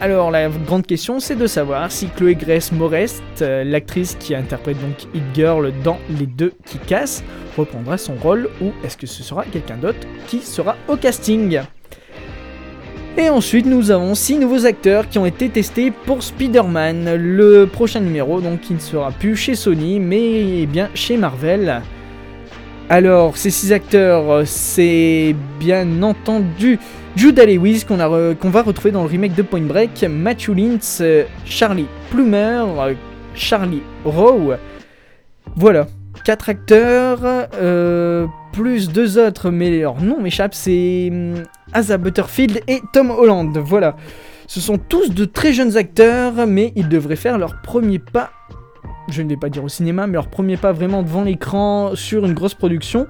Alors 0.00 0.32
la 0.32 0.48
grande 0.48 0.84
question 0.84 1.20
c'est 1.20 1.36
de 1.36 1.46
savoir 1.46 1.92
si 1.92 2.08
Chloé 2.08 2.34
Grace 2.34 2.72
Morest, 2.72 3.22
euh, 3.40 3.62
l'actrice 3.62 4.16
qui 4.18 4.34
interprète 4.34 4.78
donc 4.80 5.04
Hit 5.14 5.22
Girl 5.32 5.72
dans 5.84 5.98
les 6.10 6.26
deux 6.26 6.52
qui 6.66 6.78
cassent, 6.78 7.22
reprendra 7.56 7.96
son 7.98 8.14
rôle 8.16 8.50
ou 8.60 8.72
est-ce 8.84 8.96
que 8.96 9.06
ce 9.06 9.22
sera 9.22 9.44
quelqu'un 9.44 9.76
d'autre 9.76 10.06
qui 10.26 10.40
sera 10.40 10.76
au 10.88 10.96
casting? 10.96 11.60
Et 13.18 13.30
ensuite, 13.30 13.64
nous 13.64 13.90
avons 13.90 14.14
6 14.14 14.40
nouveaux 14.40 14.66
acteurs 14.66 15.08
qui 15.08 15.18
ont 15.18 15.24
été 15.24 15.48
testés 15.48 15.90
pour 15.90 16.22
Spider-Man, 16.22 17.14
le 17.14 17.64
prochain 17.64 18.00
numéro, 18.00 18.42
donc 18.42 18.60
qui 18.60 18.74
ne 18.74 18.78
sera 18.78 19.10
plus 19.10 19.36
chez 19.36 19.54
Sony, 19.54 19.98
mais 20.00 20.66
bien 20.66 20.90
chez 20.92 21.16
Marvel. 21.16 21.80
Alors, 22.90 23.38
ces 23.38 23.48
6 23.50 23.72
acteurs, 23.72 24.42
c'est 24.44 25.34
bien 25.58 26.02
entendu 26.02 26.78
Judah 27.16 27.46
Lewis 27.46 27.86
qu'on 27.88 27.96
va 27.96 28.62
retrouver 28.62 28.90
dans 28.90 29.02
le 29.02 29.08
remake 29.08 29.34
de 29.34 29.40
Point 29.40 29.62
Break, 29.62 30.04
Matthew 30.10 30.50
Lintz, 30.54 31.02
Charlie 31.46 31.86
Plumer, 32.10 32.64
Charlie 33.34 33.82
Rowe. 34.04 34.56
Voilà, 35.56 35.86
4 36.26 36.48
acteurs, 36.48 37.20
euh, 37.22 38.26
plus 38.52 38.88
deux 38.88 39.16
autres, 39.16 39.50
mais 39.52 39.78
leur 39.78 40.02
nom 40.02 40.20
m'échappe, 40.20 40.54
c'est 40.54 41.08
hum, 41.12 41.44
Asa 41.72 41.98
Butterfield 41.98 42.62
et 42.66 42.80
Tom 42.92 43.12
Holland. 43.12 43.56
Voilà. 43.58 43.94
Ce 44.48 44.60
sont 44.60 44.76
tous 44.76 45.10
de 45.10 45.24
très 45.24 45.52
jeunes 45.52 45.76
acteurs, 45.76 46.48
mais 46.48 46.72
ils 46.74 46.88
devraient 46.88 47.14
faire 47.14 47.38
leur 47.38 47.62
premier 47.62 48.00
pas, 48.00 48.32
je 49.08 49.22
ne 49.22 49.28
vais 49.28 49.36
pas 49.36 49.50
dire 49.50 49.62
au 49.62 49.68
cinéma, 49.68 50.08
mais 50.08 50.14
leur 50.14 50.26
premier 50.26 50.56
pas 50.56 50.72
vraiment 50.72 51.04
devant 51.04 51.22
l'écran 51.22 51.94
sur 51.94 52.26
une 52.26 52.34
grosse 52.34 52.54
production 52.54 53.06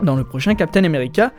dans 0.00 0.14
le 0.14 0.22
prochain 0.22 0.54
Captain 0.54 0.84
America. 0.84 1.32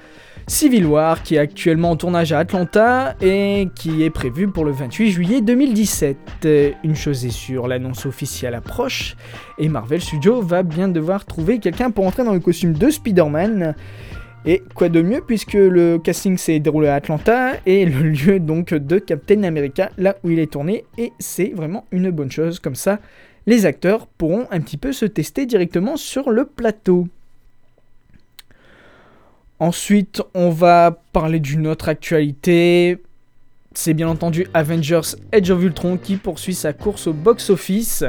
Civil 0.49 0.86
War, 0.86 1.23
qui 1.23 1.36
est 1.36 1.39
actuellement 1.39 1.91
en 1.91 1.95
tournage 1.97 2.31
à 2.31 2.39
Atlanta 2.39 3.15
et 3.21 3.67
qui 3.75 4.03
est 4.03 4.10
prévu 4.10 4.47
pour 4.47 4.63
le 4.63 4.71
28 4.71 5.12
juillet 5.12 5.41
2017. 5.41 6.47
Une 6.83 6.95
chose 6.95 7.25
est 7.25 7.31
sûre, 7.31 7.67
l'annonce 7.67 8.05
officielle 8.05 8.55
approche 8.55 9.17
et 9.57 9.67
Marvel 9.67 9.99
Studios 9.99 10.41
va 10.41 10.63
bien 10.63 10.88
devoir 10.88 11.25
trouver 11.25 11.60
quelqu'un 11.60 11.91
pour 11.91 12.07
entrer 12.07 12.23
dans 12.23 12.33
le 12.33 12.39
costume 12.39 12.73
de 12.73 12.89
Spider-Man. 12.89 13.75
Et 14.45 14.63
quoi 14.73 14.88
de 14.88 15.01
mieux 15.01 15.19
puisque 15.19 15.53
le 15.53 15.97
casting 15.97 16.38
s'est 16.38 16.60
déroulé 16.60 16.88
à 16.88 16.95
Atlanta 16.95 17.55
et 17.65 17.86
le 17.86 18.03
lieu 18.10 18.39
donc 18.39 18.73
de 18.73 18.99
Captain 18.99 19.43
America 19.43 19.91
là 19.97 20.15
où 20.23 20.29
il 20.29 20.39
est 20.39 20.53
tourné 20.53 20.86
et 20.97 21.12
c'est 21.19 21.51
vraiment 21.53 21.86
une 21.91 22.10
bonne 22.10 22.31
chose 22.31 22.60
comme 22.60 22.75
ça 22.75 22.99
les 23.47 23.65
acteurs 23.65 24.07
pourront 24.07 24.45
un 24.51 24.60
petit 24.60 24.77
peu 24.77 24.91
se 24.91 25.05
tester 25.05 25.45
directement 25.45 25.95
sur 25.95 26.31
le 26.31 26.45
plateau. 26.45 27.07
Ensuite, 29.60 30.22
on 30.36 30.52
va 30.52 31.00
parler 31.13 31.39
d'une 31.39 31.65
autre 31.65 31.89
actualité. 31.89 33.02
C'est 33.74 33.96
bien 33.96 34.08
entendu 34.08 34.46
Avengers 34.54 35.15
Edge 35.32 35.50
of 35.50 35.63
Ultron 35.63 35.98
qui 35.98 36.17
poursuit 36.17 36.54
sa 36.54 36.74
course 36.74 37.08
au 37.08 37.13
box-office. 37.13 38.04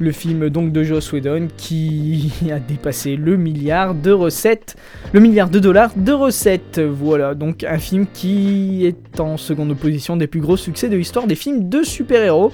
Le 0.00 0.12
film 0.12 0.48
donc 0.50 0.72
de 0.72 0.82
Joss 0.82 1.12
Whedon 1.12 1.48
qui 1.56 2.32
a 2.52 2.58
dépassé 2.58 3.16
le 3.16 3.36
milliard 3.36 3.94
de 3.94 4.10
recettes, 4.10 4.76
le 5.12 5.20
milliard 5.20 5.50
de 5.50 5.60
dollars 5.60 5.92
de 5.96 6.12
recettes. 6.12 6.80
Voilà, 6.80 7.34
donc 7.34 7.62
un 7.62 7.78
film 7.78 8.06
qui 8.12 8.84
est 8.84 9.20
en 9.20 9.36
seconde 9.36 9.76
position 9.76 10.16
des 10.16 10.26
plus 10.26 10.40
gros 10.40 10.56
succès 10.56 10.88
de 10.88 10.96
l'histoire 10.96 11.28
des 11.28 11.36
films 11.36 11.68
de 11.68 11.84
super-héros, 11.84 12.52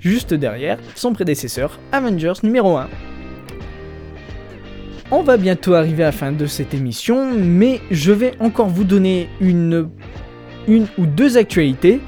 juste 0.00 0.34
derrière 0.34 0.78
son 0.96 1.12
prédécesseur 1.12 1.78
Avengers 1.92 2.34
numéro 2.42 2.76
1. 2.76 2.88
On 5.10 5.22
va 5.22 5.36
bientôt 5.36 5.74
arriver 5.74 6.02
à 6.02 6.06
la 6.06 6.12
fin 6.12 6.32
de 6.32 6.46
cette 6.46 6.72
émission, 6.72 7.30
mais 7.36 7.80
je 7.90 8.10
vais 8.10 8.32
encore 8.40 8.68
vous 8.68 8.84
donner 8.84 9.28
une, 9.40 9.88
une 10.66 10.86
ou 10.96 11.04
deux 11.06 11.36
actualités. 11.36 12.00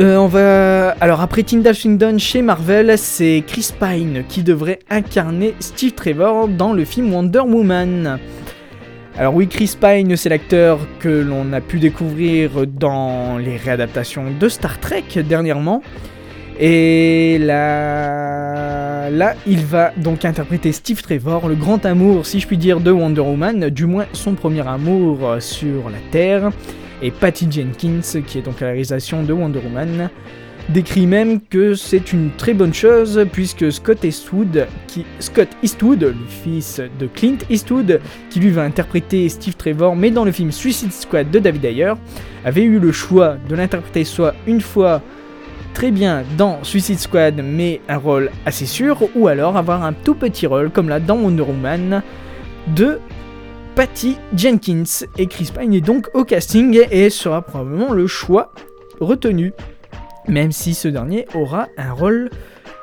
Euh, 0.00 0.16
on 0.16 0.26
va. 0.26 0.90
Alors 1.00 1.20
après 1.20 1.42
Tyndall 1.42 1.74
Swindon 1.74 2.18
chez 2.18 2.42
Marvel, 2.42 2.96
c'est 2.98 3.42
Chris 3.46 3.70
Pine 3.78 4.24
qui 4.28 4.42
devrait 4.42 4.78
incarner 4.90 5.54
Steve 5.60 5.92
Trevor 5.92 6.48
dans 6.48 6.72
le 6.72 6.84
film 6.84 7.12
Wonder 7.12 7.40
Woman. 7.40 8.18
Alors 9.18 9.34
oui, 9.34 9.46
Chris 9.46 9.76
Pine, 9.80 10.16
c'est 10.16 10.28
l'acteur 10.28 10.78
que 10.98 11.08
l'on 11.08 11.52
a 11.52 11.60
pu 11.60 11.78
découvrir 11.78 12.66
dans 12.66 13.38
les 13.38 13.56
réadaptations 13.56 14.26
de 14.38 14.48
Star 14.48 14.80
Trek 14.80 15.04
dernièrement. 15.26 15.82
Et 16.58 17.38
là, 19.10 19.34
il 19.46 19.64
va 19.64 19.92
donc 19.96 20.24
interpréter 20.24 20.72
Steve 20.72 21.02
Trevor, 21.02 21.48
le 21.48 21.54
grand 21.54 21.84
amour, 21.86 22.26
si 22.26 22.40
je 22.40 22.46
puis 22.46 22.58
dire, 22.58 22.80
de 22.80 22.90
Wonder 22.90 23.20
Woman, 23.20 23.70
du 23.70 23.86
moins 23.86 24.06
son 24.12 24.34
premier 24.34 24.66
amour 24.66 25.36
sur 25.40 25.90
la 25.90 25.98
Terre. 26.10 26.50
Et 27.02 27.10
Patty 27.10 27.46
Jenkins, 27.50 28.22
qui 28.26 28.38
est 28.38 28.42
donc 28.42 28.60
la 28.60 28.68
réalisation 28.68 29.22
de 29.22 29.32
Wonder 29.32 29.60
Woman, 29.64 30.08
décrit 30.68 31.06
même 31.06 31.40
que 31.40 31.74
c'est 31.74 32.12
une 32.12 32.30
très 32.36 32.54
bonne 32.54 32.74
chose 32.74 33.24
puisque 33.32 33.70
Scott 33.70 34.02
Eastwood, 34.04 34.66
qui, 34.86 35.04
Scott 35.20 35.48
Eastwood, 35.62 36.02
le 36.02 36.14
fils 36.28 36.80
de 36.98 37.06
Clint 37.06 37.38
Eastwood, 37.50 38.00
qui 38.30 38.40
lui 38.40 38.50
va 38.50 38.62
interpréter 38.62 39.28
Steve 39.28 39.54
Trevor, 39.56 39.94
mais 39.94 40.10
dans 40.10 40.24
le 40.24 40.32
film 40.32 40.50
Suicide 40.50 40.92
Squad 40.92 41.30
de 41.30 41.38
David 41.38 41.64
Ayer, 41.64 41.92
avait 42.44 42.64
eu 42.64 42.78
le 42.78 42.92
choix 42.92 43.36
de 43.48 43.54
l'interpréter 43.54 44.04
soit 44.04 44.34
une 44.46 44.60
fois 44.60 45.02
très 45.76 45.90
bien 45.90 46.24
dans 46.38 46.64
Suicide 46.64 46.98
Squad, 46.98 47.42
mais 47.44 47.82
un 47.86 47.98
rôle 47.98 48.30
assez 48.46 48.64
sûr, 48.64 48.96
ou 49.14 49.28
alors 49.28 49.58
avoir 49.58 49.84
un 49.84 49.92
tout 49.92 50.14
petit 50.14 50.46
rôle 50.46 50.70
comme 50.70 50.88
là 50.88 51.00
dans 51.00 51.16
Wonder 51.16 51.42
Woman 51.42 52.02
de 52.74 52.98
Patty 53.74 54.16
Jenkins. 54.34 55.04
Et 55.18 55.26
Chris 55.26 55.52
Pine 55.54 55.74
est 55.74 55.82
donc 55.82 56.08
au 56.14 56.24
casting 56.24 56.80
et 56.90 57.10
sera 57.10 57.42
probablement 57.42 57.92
le 57.92 58.06
choix 58.06 58.52
retenu 59.00 59.52
même 60.28 60.50
si 60.50 60.72
ce 60.72 60.88
dernier 60.88 61.26
aura 61.34 61.68
un 61.76 61.92
rôle 61.92 62.30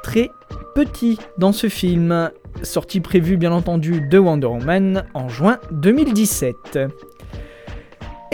très 0.03 0.29
petit 0.75 1.17
dans 1.39 1.51
ce 1.51 1.69
film, 1.69 2.29
sorti 2.61 2.99
prévu 2.99 3.37
bien 3.37 3.53
entendu 3.53 4.07
de 4.07 4.19
Wonder 4.19 4.45
Woman 4.45 5.03
en 5.15 5.29
juin 5.29 5.57
2017. 5.71 6.77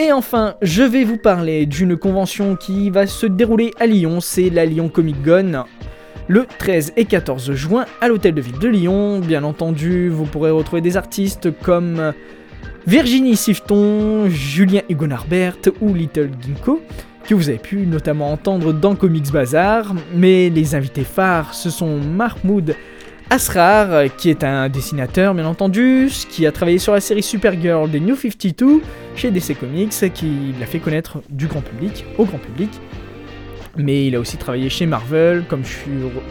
Et 0.02 0.14
enfin, 0.14 0.56
je 0.62 0.82
vais 0.82 1.04
vous 1.04 1.18
parler 1.18 1.66
d'une 1.66 1.98
convention 1.98 2.56
qui 2.56 2.90
va 2.90 3.06
se 3.06 3.26
dérouler 3.26 3.72
à 3.82 3.86
Lyon, 3.86 4.22
c'est 4.22 4.50
la 4.50 4.66
Lyon 4.66 4.88
Comic 4.88 5.18
Con. 5.26 5.66
Le 6.30 6.46
13 6.58 6.94
et 6.96 7.04
14 7.04 7.52
juin 7.52 7.84
à 8.00 8.08
l'hôtel 8.08 8.34
de 8.34 8.40
ville 8.40 8.60
de 8.60 8.70
Lyon, 8.70 9.20
bien 9.20 9.44
entendu, 9.44 10.08
vous 10.08 10.24
pourrez 10.24 10.52
retrouver 10.52 10.82
des 10.82 10.96
artistes 10.96 11.50
comme 11.64 12.14
Virginie 12.88 13.36
Sifton, 13.36 14.30
Julien 14.30 14.84
Hugonarbert 14.88 15.58
ou 15.82 15.94
Little 15.94 16.30
Ginkgo, 16.42 16.82
que 17.26 17.36
vous 17.36 17.50
avez 17.50 17.58
pu 17.58 17.86
notamment 17.86 18.32
entendre 18.32 18.72
dans 18.72 18.96
Comics 18.96 19.34
Bazar, 19.34 19.94
mais 20.16 20.50
les 20.50 20.76
invités 20.76 21.04
phares, 21.04 21.54
ce 21.54 21.70
sont 21.70 21.98
Mahmoud 21.98 22.74
Asrar, 23.32 24.06
qui 24.18 24.32
est 24.32 24.44
un 24.44 24.70
dessinateur 24.70 25.36
bien 25.36 25.46
entendu, 25.46 26.10
qui 26.32 26.48
a 26.48 26.52
travaillé 26.52 26.80
sur 26.80 26.94
la 26.94 27.00
série 27.00 27.22
Supergirl 27.22 27.90
des 27.90 28.00
New 28.00 28.16
52 28.16 28.82
chez 29.16 29.30
DC 29.30 29.56
Comics, 29.60 30.12
qui 30.16 30.56
l'a 30.60 30.66
fait 30.66 30.80
connaître 30.80 31.22
du 31.30 31.46
grand 31.46 31.62
public, 31.62 32.06
au 32.18 32.26
grand 32.26 32.40
public. 32.40 32.72
Mais 33.78 34.08
il 34.08 34.16
a 34.16 34.20
aussi 34.20 34.38
travaillé 34.38 34.70
chez 34.70 34.88
Marvel, 34.88 35.44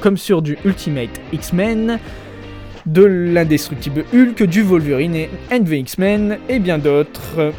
comme 0.01 0.17
sur, 0.17 0.43
du 0.43 0.59
Ultimate 0.65 1.21
X-Men, 1.33 2.01
de 2.87 3.05
l'indestructible 3.05 4.05
Hulk, 4.13 4.43
du 4.43 4.63
Wolverine 4.63 5.15
et 5.15 5.31
the 5.51 5.71
X-Men, 5.71 6.39
et 6.49 6.59
bien 6.59 6.79
d'autres. 6.79 7.53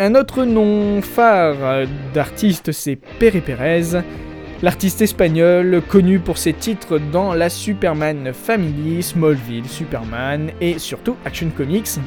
Un 0.00 0.16
autre 0.16 0.44
nom 0.44 1.00
phare 1.00 1.86
d'artiste, 2.12 2.72
c'est 2.72 2.96
Pere 3.20 3.40
Perez, 3.40 4.02
l'artiste 4.62 5.02
espagnol 5.02 5.82
connu 5.88 6.18
pour 6.18 6.38
ses 6.38 6.52
titres 6.52 6.98
dans 6.98 7.34
la 7.34 7.48
Superman 7.48 8.32
Family, 8.32 9.02
Smallville, 9.02 9.68
Superman 9.68 10.50
et 10.60 10.78
surtout 10.78 11.16
Action 11.24 11.50
Comics, 11.56 11.98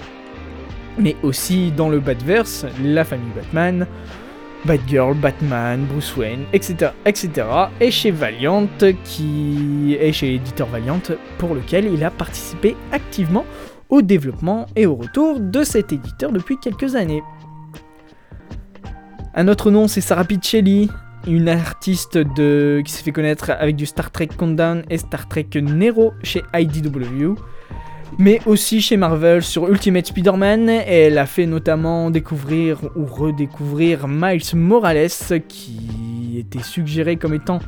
mais 0.97 1.15
aussi 1.23 1.71
dans 1.71 1.89
le 1.89 1.99
Batverse, 1.99 2.65
la 2.83 3.03
famille 3.03 3.31
Batman, 3.35 3.87
Batgirl, 4.65 5.15
Batman, 5.15 5.85
Bruce 5.89 6.15
Wayne, 6.17 6.43
etc., 6.53 6.91
etc. 7.05 7.47
Et 7.79 7.89
chez 7.89 8.11
Valiant, 8.11 8.67
qui 9.03 9.97
est 9.99 10.11
chez 10.11 10.31
l'éditeur 10.31 10.67
Valiant, 10.67 11.01
pour 11.37 11.55
lequel 11.55 11.85
il 11.85 12.03
a 12.03 12.11
participé 12.11 12.75
activement 12.91 13.45
au 13.89 14.01
développement 14.01 14.67
et 14.75 14.85
au 14.85 14.95
retour 14.95 15.39
de 15.39 15.63
cet 15.63 15.91
éditeur 15.91 16.31
depuis 16.31 16.57
quelques 16.57 16.95
années. 16.95 17.23
Un 19.33 19.47
autre 19.47 19.71
nom, 19.71 19.87
c'est 19.87 20.01
Sarah 20.01 20.25
Piccelli, 20.25 20.89
une 21.27 21.49
artiste 21.49 22.19
qui 22.33 22.91
s'est 22.91 23.03
fait 23.03 23.11
connaître 23.11 23.51
avec 23.51 23.75
du 23.75 23.85
Star 23.85 24.11
Trek 24.11 24.29
Countdown 24.37 24.83
et 24.89 24.97
Star 24.97 25.27
Trek 25.27 25.47
Nero 25.55 26.13
chez 26.23 26.43
IDW, 26.53 27.35
mais 28.17 28.39
aussi 28.45 28.81
chez 28.81 28.97
Marvel 28.97 29.41
sur 29.43 29.67
Ultimate 29.67 30.07
Spider-Man. 30.07 30.69
elle 30.69 31.17
a 31.17 31.25
fait 31.25 31.45
notamment 31.45 32.09
découvrir 32.09 32.79
ou 32.95 33.05
redécouvrir 33.05 34.07
Miles 34.07 34.55
Morales, 34.55 35.09
qui 35.47 36.37
était 36.37 36.63
suggéré 36.63 37.17
comme 37.17 37.33
étant 37.33 37.59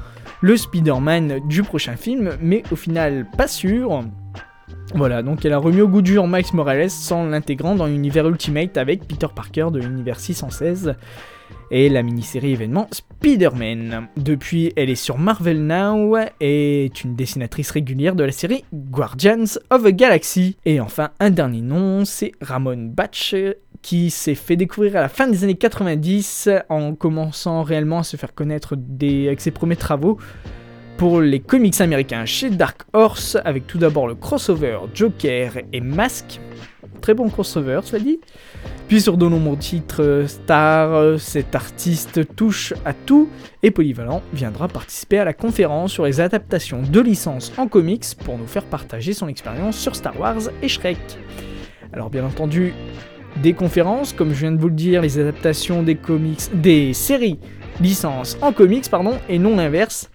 le 0.41 0.57
Spider-Man 0.57 1.47
du 1.47 1.63
prochain 1.63 1.95
film, 1.95 2.31
mais 2.41 2.63
au 2.71 2.75
final 2.75 3.27
pas 3.37 3.47
sûr. 3.47 4.03
Voilà, 4.95 5.23
donc 5.23 5.45
elle 5.45 5.53
a 5.53 5.57
remis 5.57 5.81
au 5.81 5.87
goût 5.87 6.01
du 6.01 6.13
jour 6.13 6.27
Miles 6.27 6.45
Morales 6.53 6.89
sans 6.89 7.25
l'intégrant 7.25 7.75
dans 7.75 7.85
l'univers 7.85 8.27
Ultimate 8.27 8.77
avec 8.77 9.07
Peter 9.07 9.27
Parker 9.33 9.67
de 9.71 9.79
l'univers 9.79 10.19
616 10.19 10.95
et 11.71 11.89
la 11.89 12.03
mini-série 12.03 12.51
événement 12.51 12.87
Spider-Man. 12.91 14.07
Depuis, 14.17 14.73
elle 14.75 14.89
est 14.89 14.95
sur 14.95 15.17
Marvel 15.17 15.65
Now 15.65 16.17
et 16.39 16.85
est 16.85 17.03
une 17.03 17.15
dessinatrice 17.15 17.71
régulière 17.71 18.15
de 18.15 18.23
la 18.23 18.31
série 18.31 18.65
Guardians 18.73 19.59
of 19.69 19.83
the 19.83 19.89
Galaxy. 19.89 20.57
Et 20.65 20.79
enfin, 20.79 21.11
un 21.19 21.29
dernier 21.29 21.61
nom, 21.61 22.05
c'est 22.05 22.31
Ramon 22.41 22.91
Batch 22.93 23.35
qui 23.81 24.09
s'est 24.09 24.35
fait 24.35 24.55
découvrir 24.55 24.95
à 24.95 25.01
la 25.01 25.09
fin 25.09 25.27
des 25.27 25.43
années 25.43 25.55
90 25.55 26.49
en 26.69 26.95
commençant 26.95 27.63
réellement 27.63 27.99
à 27.99 28.03
se 28.03 28.17
faire 28.17 28.33
connaître 28.33 28.75
avec 28.75 29.41
ses 29.41 29.51
premiers 29.51 29.75
travaux 29.75 30.17
pour 30.97 31.21
les 31.21 31.39
comics 31.39 31.79
américains 31.81 32.25
chez 32.25 32.49
Dark 32.49 32.83
Horse 32.93 33.37
avec 33.43 33.67
tout 33.67 33.77
d'abord 33.77 34.07
le 34.07 34.15
crossover 34.15 34.77
Joker 34.93 35.57
et 35.73 35.81
Mask. 35.81 36.39
Très 37.01 37.13
bon 37.13 37.29
crossover, 37.29 37.81
cela 37.83 38.01
dit. 38.01 38.19
Puis 38.87 39.01
sur 39.01 39.17
de 39.17 39.27
nombreux 39.27 39.57
titres 39.57 40.25
star, 40.27 41.19
cet 41.19 41.55
artiste 41.55 42.35
touche 42.35 42.73
à 42.85 42.93
tout 42.93 43.29
et 43.63 43.71
Polyvalent 43.71 44.21
viendra 44.33 44.67
participer 44.67 45.19
à 45.19 45.25
la 45.25 45.33
conférence 45.33 45.91
sur 45.91 46.05
les 46.05 46.19
adaptations 46.19 46.81
de 46.83 46.99
licences 46.99 47.53
en 47.57 47.67
comics 47.67 48.05
pour 48.23 48.37
nous 48.37 48.45
faire 48.45 48.65
partager 48.65 49.13
son 49.13 49.27
expérience 49.27 49.77
sur 49.77 49.95
Star 49.95 50.19
Wars 50.19 50.49
et 50.61 50.67
Shrek. 50.67 50.97
Alors 51.93 52.09
bien 52.09 52.25
entendu, 52.25 52.73
des 53.41 53.53
conférences, 53.53 54.13
comme 54.13 54.33
je 54.33 54.41
viens 54.41 54.51
de 54.51 54.59
vous 54.59 54.69
le 54.69 54.75
dire, 54.75 55.01
les 55.01 55.17
adaptations 55.17 55.81
des 55.81 55.95
comics, 55.95 56.41
des 56.53 56.93
séries 56.93 57.39
licences 57.81 58.37
en 58.41 58.51
comics, 58.51 58.89
pardon, 58.89 59.13
et 59.29 59.39
non 59.39 59.55
l'inverse. 59.55 60.09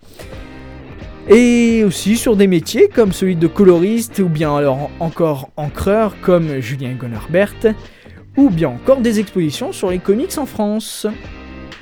Et 1.28 1.84
aussi 1.84 2.16
sur 2.16 2.36
des 2.36 2.46
métiers 2.46 2.88
comme 2.88 3.12
celui 3.12 3.36
de 3.36 3.46
coloriste 3.46 4.18
ou 4.20 4.28
bien 4.28 4.56
alors 4.56 4.90
encore 4.98 5.50
encreur 5.56 6.14
comme 6.22 6.60
Julien 6.60 6.94
Gonarbert 6.94 7.74
ou 8.38 8.50
bien 8.50 8.68
encore 8.68 9.00
des 9.00 9.18
expositions 9.18 9.72
sur 9.72 9.90
les 9.90 9.98
comics 9.98 10.38
en 10.38 10.46
France. 10.46 11.08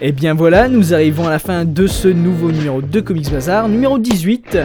Et 0.01 0.11
bien 0.11 0.33
voilà, 0.33 0.69
nous 0.69 0.95
arrivons 0.95 1.27
à 1.27 1.31
la 1.31 1.38
fin 1.38 1.66
de 1.66 1.87
ce 1.87 2.09
nouveau 2.09 2.51
numéro 2.51 2.81
de 2.81 3.01
Comics 3.01 3.31
Bazar, 3.31 3.69
numéro 3.69 3.99
18, 3.99 4.59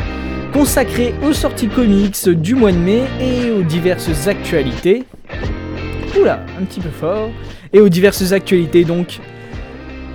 consacré 0.53 1.13
aux 1.21 1.33
sorties 1.33 1.67
comics 1.67 2.29
du 2.29 2.55
mois 2.55 2.71
de 2.71 2.77
mai 2.77 3.03
et 3.19 3.51
aux 3.51 3.63
diverses 3.63 4.27
actualités. 4.27 5.03
Oula, 6.19 6.45
un 6.59 6.63
petit 6.63 6.79
peu 6.79 6.89
fort. 6.89 7.29
Et 7.73 7.81
aux 7.81 7.89
diverses 7.89 8.31
actualités 8.31 8.85
donc 8.85 9.19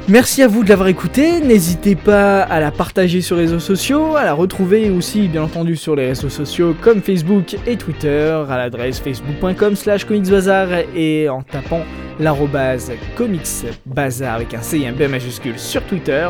Merci 0.08 0.44
à 0.44 0.46
vous 0.46 0.62
de 0.62 0.68
l'avoir 0.68 0.86
écouté, 0.86 1.40
n'hésitez 1.40 1.96
pas 1.96 2.40
à 2.42 2.60
la 2.60 2.70
partager 2.70 3.20
sur 3.20 3.34
les 3.34 3.42
réseaux 3.42 3.58
sociaux, 3.58 4.14
à 4.14 4.24
la 4.24 4.34
retrouver 4.34 4.88
aussi 4.88 5.26
bien 5.26 5.42
entendu 5.42 5.74
sur 5.74 5.96
les 5.96 6.06
réseaux 6.06 6.28
sociaux 6.28 6.76
comme 6.80 7.02
Facebook 7.02 7.56
et 7.66 7.76
Twitter 7.76 8.44
à 8.48 8.56
l'adresse 8.56 9.00
facebook.com 9.00 9.74
slash 9.74 10.04
comicsbazar 10.04 10.68
et 10.94 11.28
en 11.28 11.42
tapant 11.42 11.80
l'arrobase 12.20 12.92
comicsbazar 13.16 14.36
avec 14.36 14.54
un 14.54 14.62
C 14.62 14.78
et 14.78 14.86
un 14.86 14.92
B 14.92 15.10
majuscule 15.10 15.58
sur 15.58 15.82
Twitter. 15.82 16.28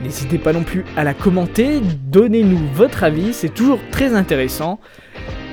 N'hésitez 0.00 0.38
pas 0.38 0.52
non 0.52 0.62
plus 0.62 0.84
à 0.96 1.02
la 1.02 1.14
commenter, 1.14 1.80
donnez-nous 2.04 2.60
votre 2.74 3.02
avis, 3.02 3.32
c'est 3.32 3.52
toujours 3.52 3.80
très 3.90 4.14
intéressant. 4.14 4.78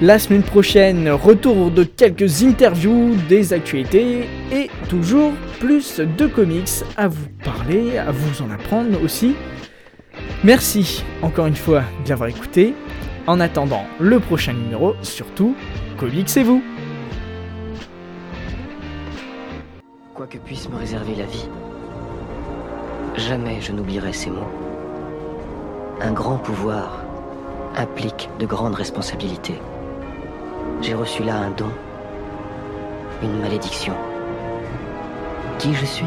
La 0.02 0.20
semaine 0.20 0.44
prochaine, 0.44 1.10
retour 1.10 1.72
de 1.72 1.86
quelques 1.86 2.44
interviews, 2.44 3.16
des 3.30 3.54
actualités 3.54 4.28
et 4.52 4.70
toujours 4.90 5.32
plus 5.62 6.02
de 6.02 6.28
comics 6.28 6.84
à 6.98 7.08
vous 7.08 7.30
parler, 7.46 7.98
à 7.98 8.12
vous 8.12 8.42
en 8.42 8.52
apprendre 8.52 9.02
aussi. 9.02 9.36
Merci 10.44 11.02
encore 11.22 11.46
une 11.46 11.56
fois 11.56 11.84
d'y 12.04 12.12
avoir 12.12 12.28
écouté. 12.28 12.74
En 13.26 13.40
attendant 13.40 13.86
le 14.02 14.20
prochain 14.20 14.52
numéro, 14.52 14.96
surtout, 15.02 15.56
comics 15.98 16.36
et 16.36 16.44
vous 16.44 16.62
Quoi 20.14 20.28
que 20.28 20.38
puisse 20.40 20.68
me 20.70 20.76
réserver 20.76 21.16
la 21.16 21.26
vie, 21.26 21.48
jamais 23.16 23.62
je 23.62 23.72
n'oublierai 23.72 24.12
ces 24.12 24.30
mots. 24.30 24.52
Un 26.02 26.12
grand 26.12 26.38
pouvoir 26.38 27.06
implique 27.78 28.30
de 28.40 28.46
grandes 28.46 28.76
responsabilités. 28.76 29.56
J'ai 30.82 30.94
reçu 30.94 31.24
là 31.24 31.36
un 31.36 31.52
don, 31.52 31.72
une 33.22 33.40
malédiction. 33.40 33.94
Qui 35.60 35.74
je 35.74 35.86
suis? 35.86 36.06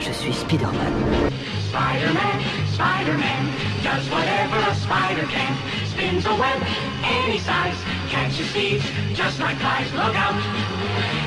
Je 0.00 0.12
suis 0.12 0.32
Spider-Man. 0.32 1.30
Spider-Man, 1.68 2.40
Spider-Man, 2.74 3.42
does 3.82 4.08
whatever 4.10 4.58
a 4.70 4.74
spider 4.74 5.26
can. 5.28 5.52
Spins 5.86 6.26
a 6.26 6.34
web 6.34 6.62
any 7.04 7.38
size, 7.38 7.76
catches 8.08 8.50
thieves 8.52 8.84
just 9.14 9.38
like 9.40 9.56
flies. 9.56 9.92
Look 9.92 10.16
out, 10.16 10.34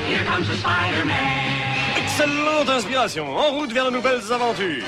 here 0.08 0.24
comes 0.24 0.48
the 0.48 0.56
Spider-Man. 0.56 1.60
Excellente 1.96 2.68
inspiration. 2.68 3.26
En 3.36 3.52
route 3.52 3.72
vers 3.72 3.86
de 3.86 3.90
nouvelles 3.90 4.32
aventures. 4.32 4.84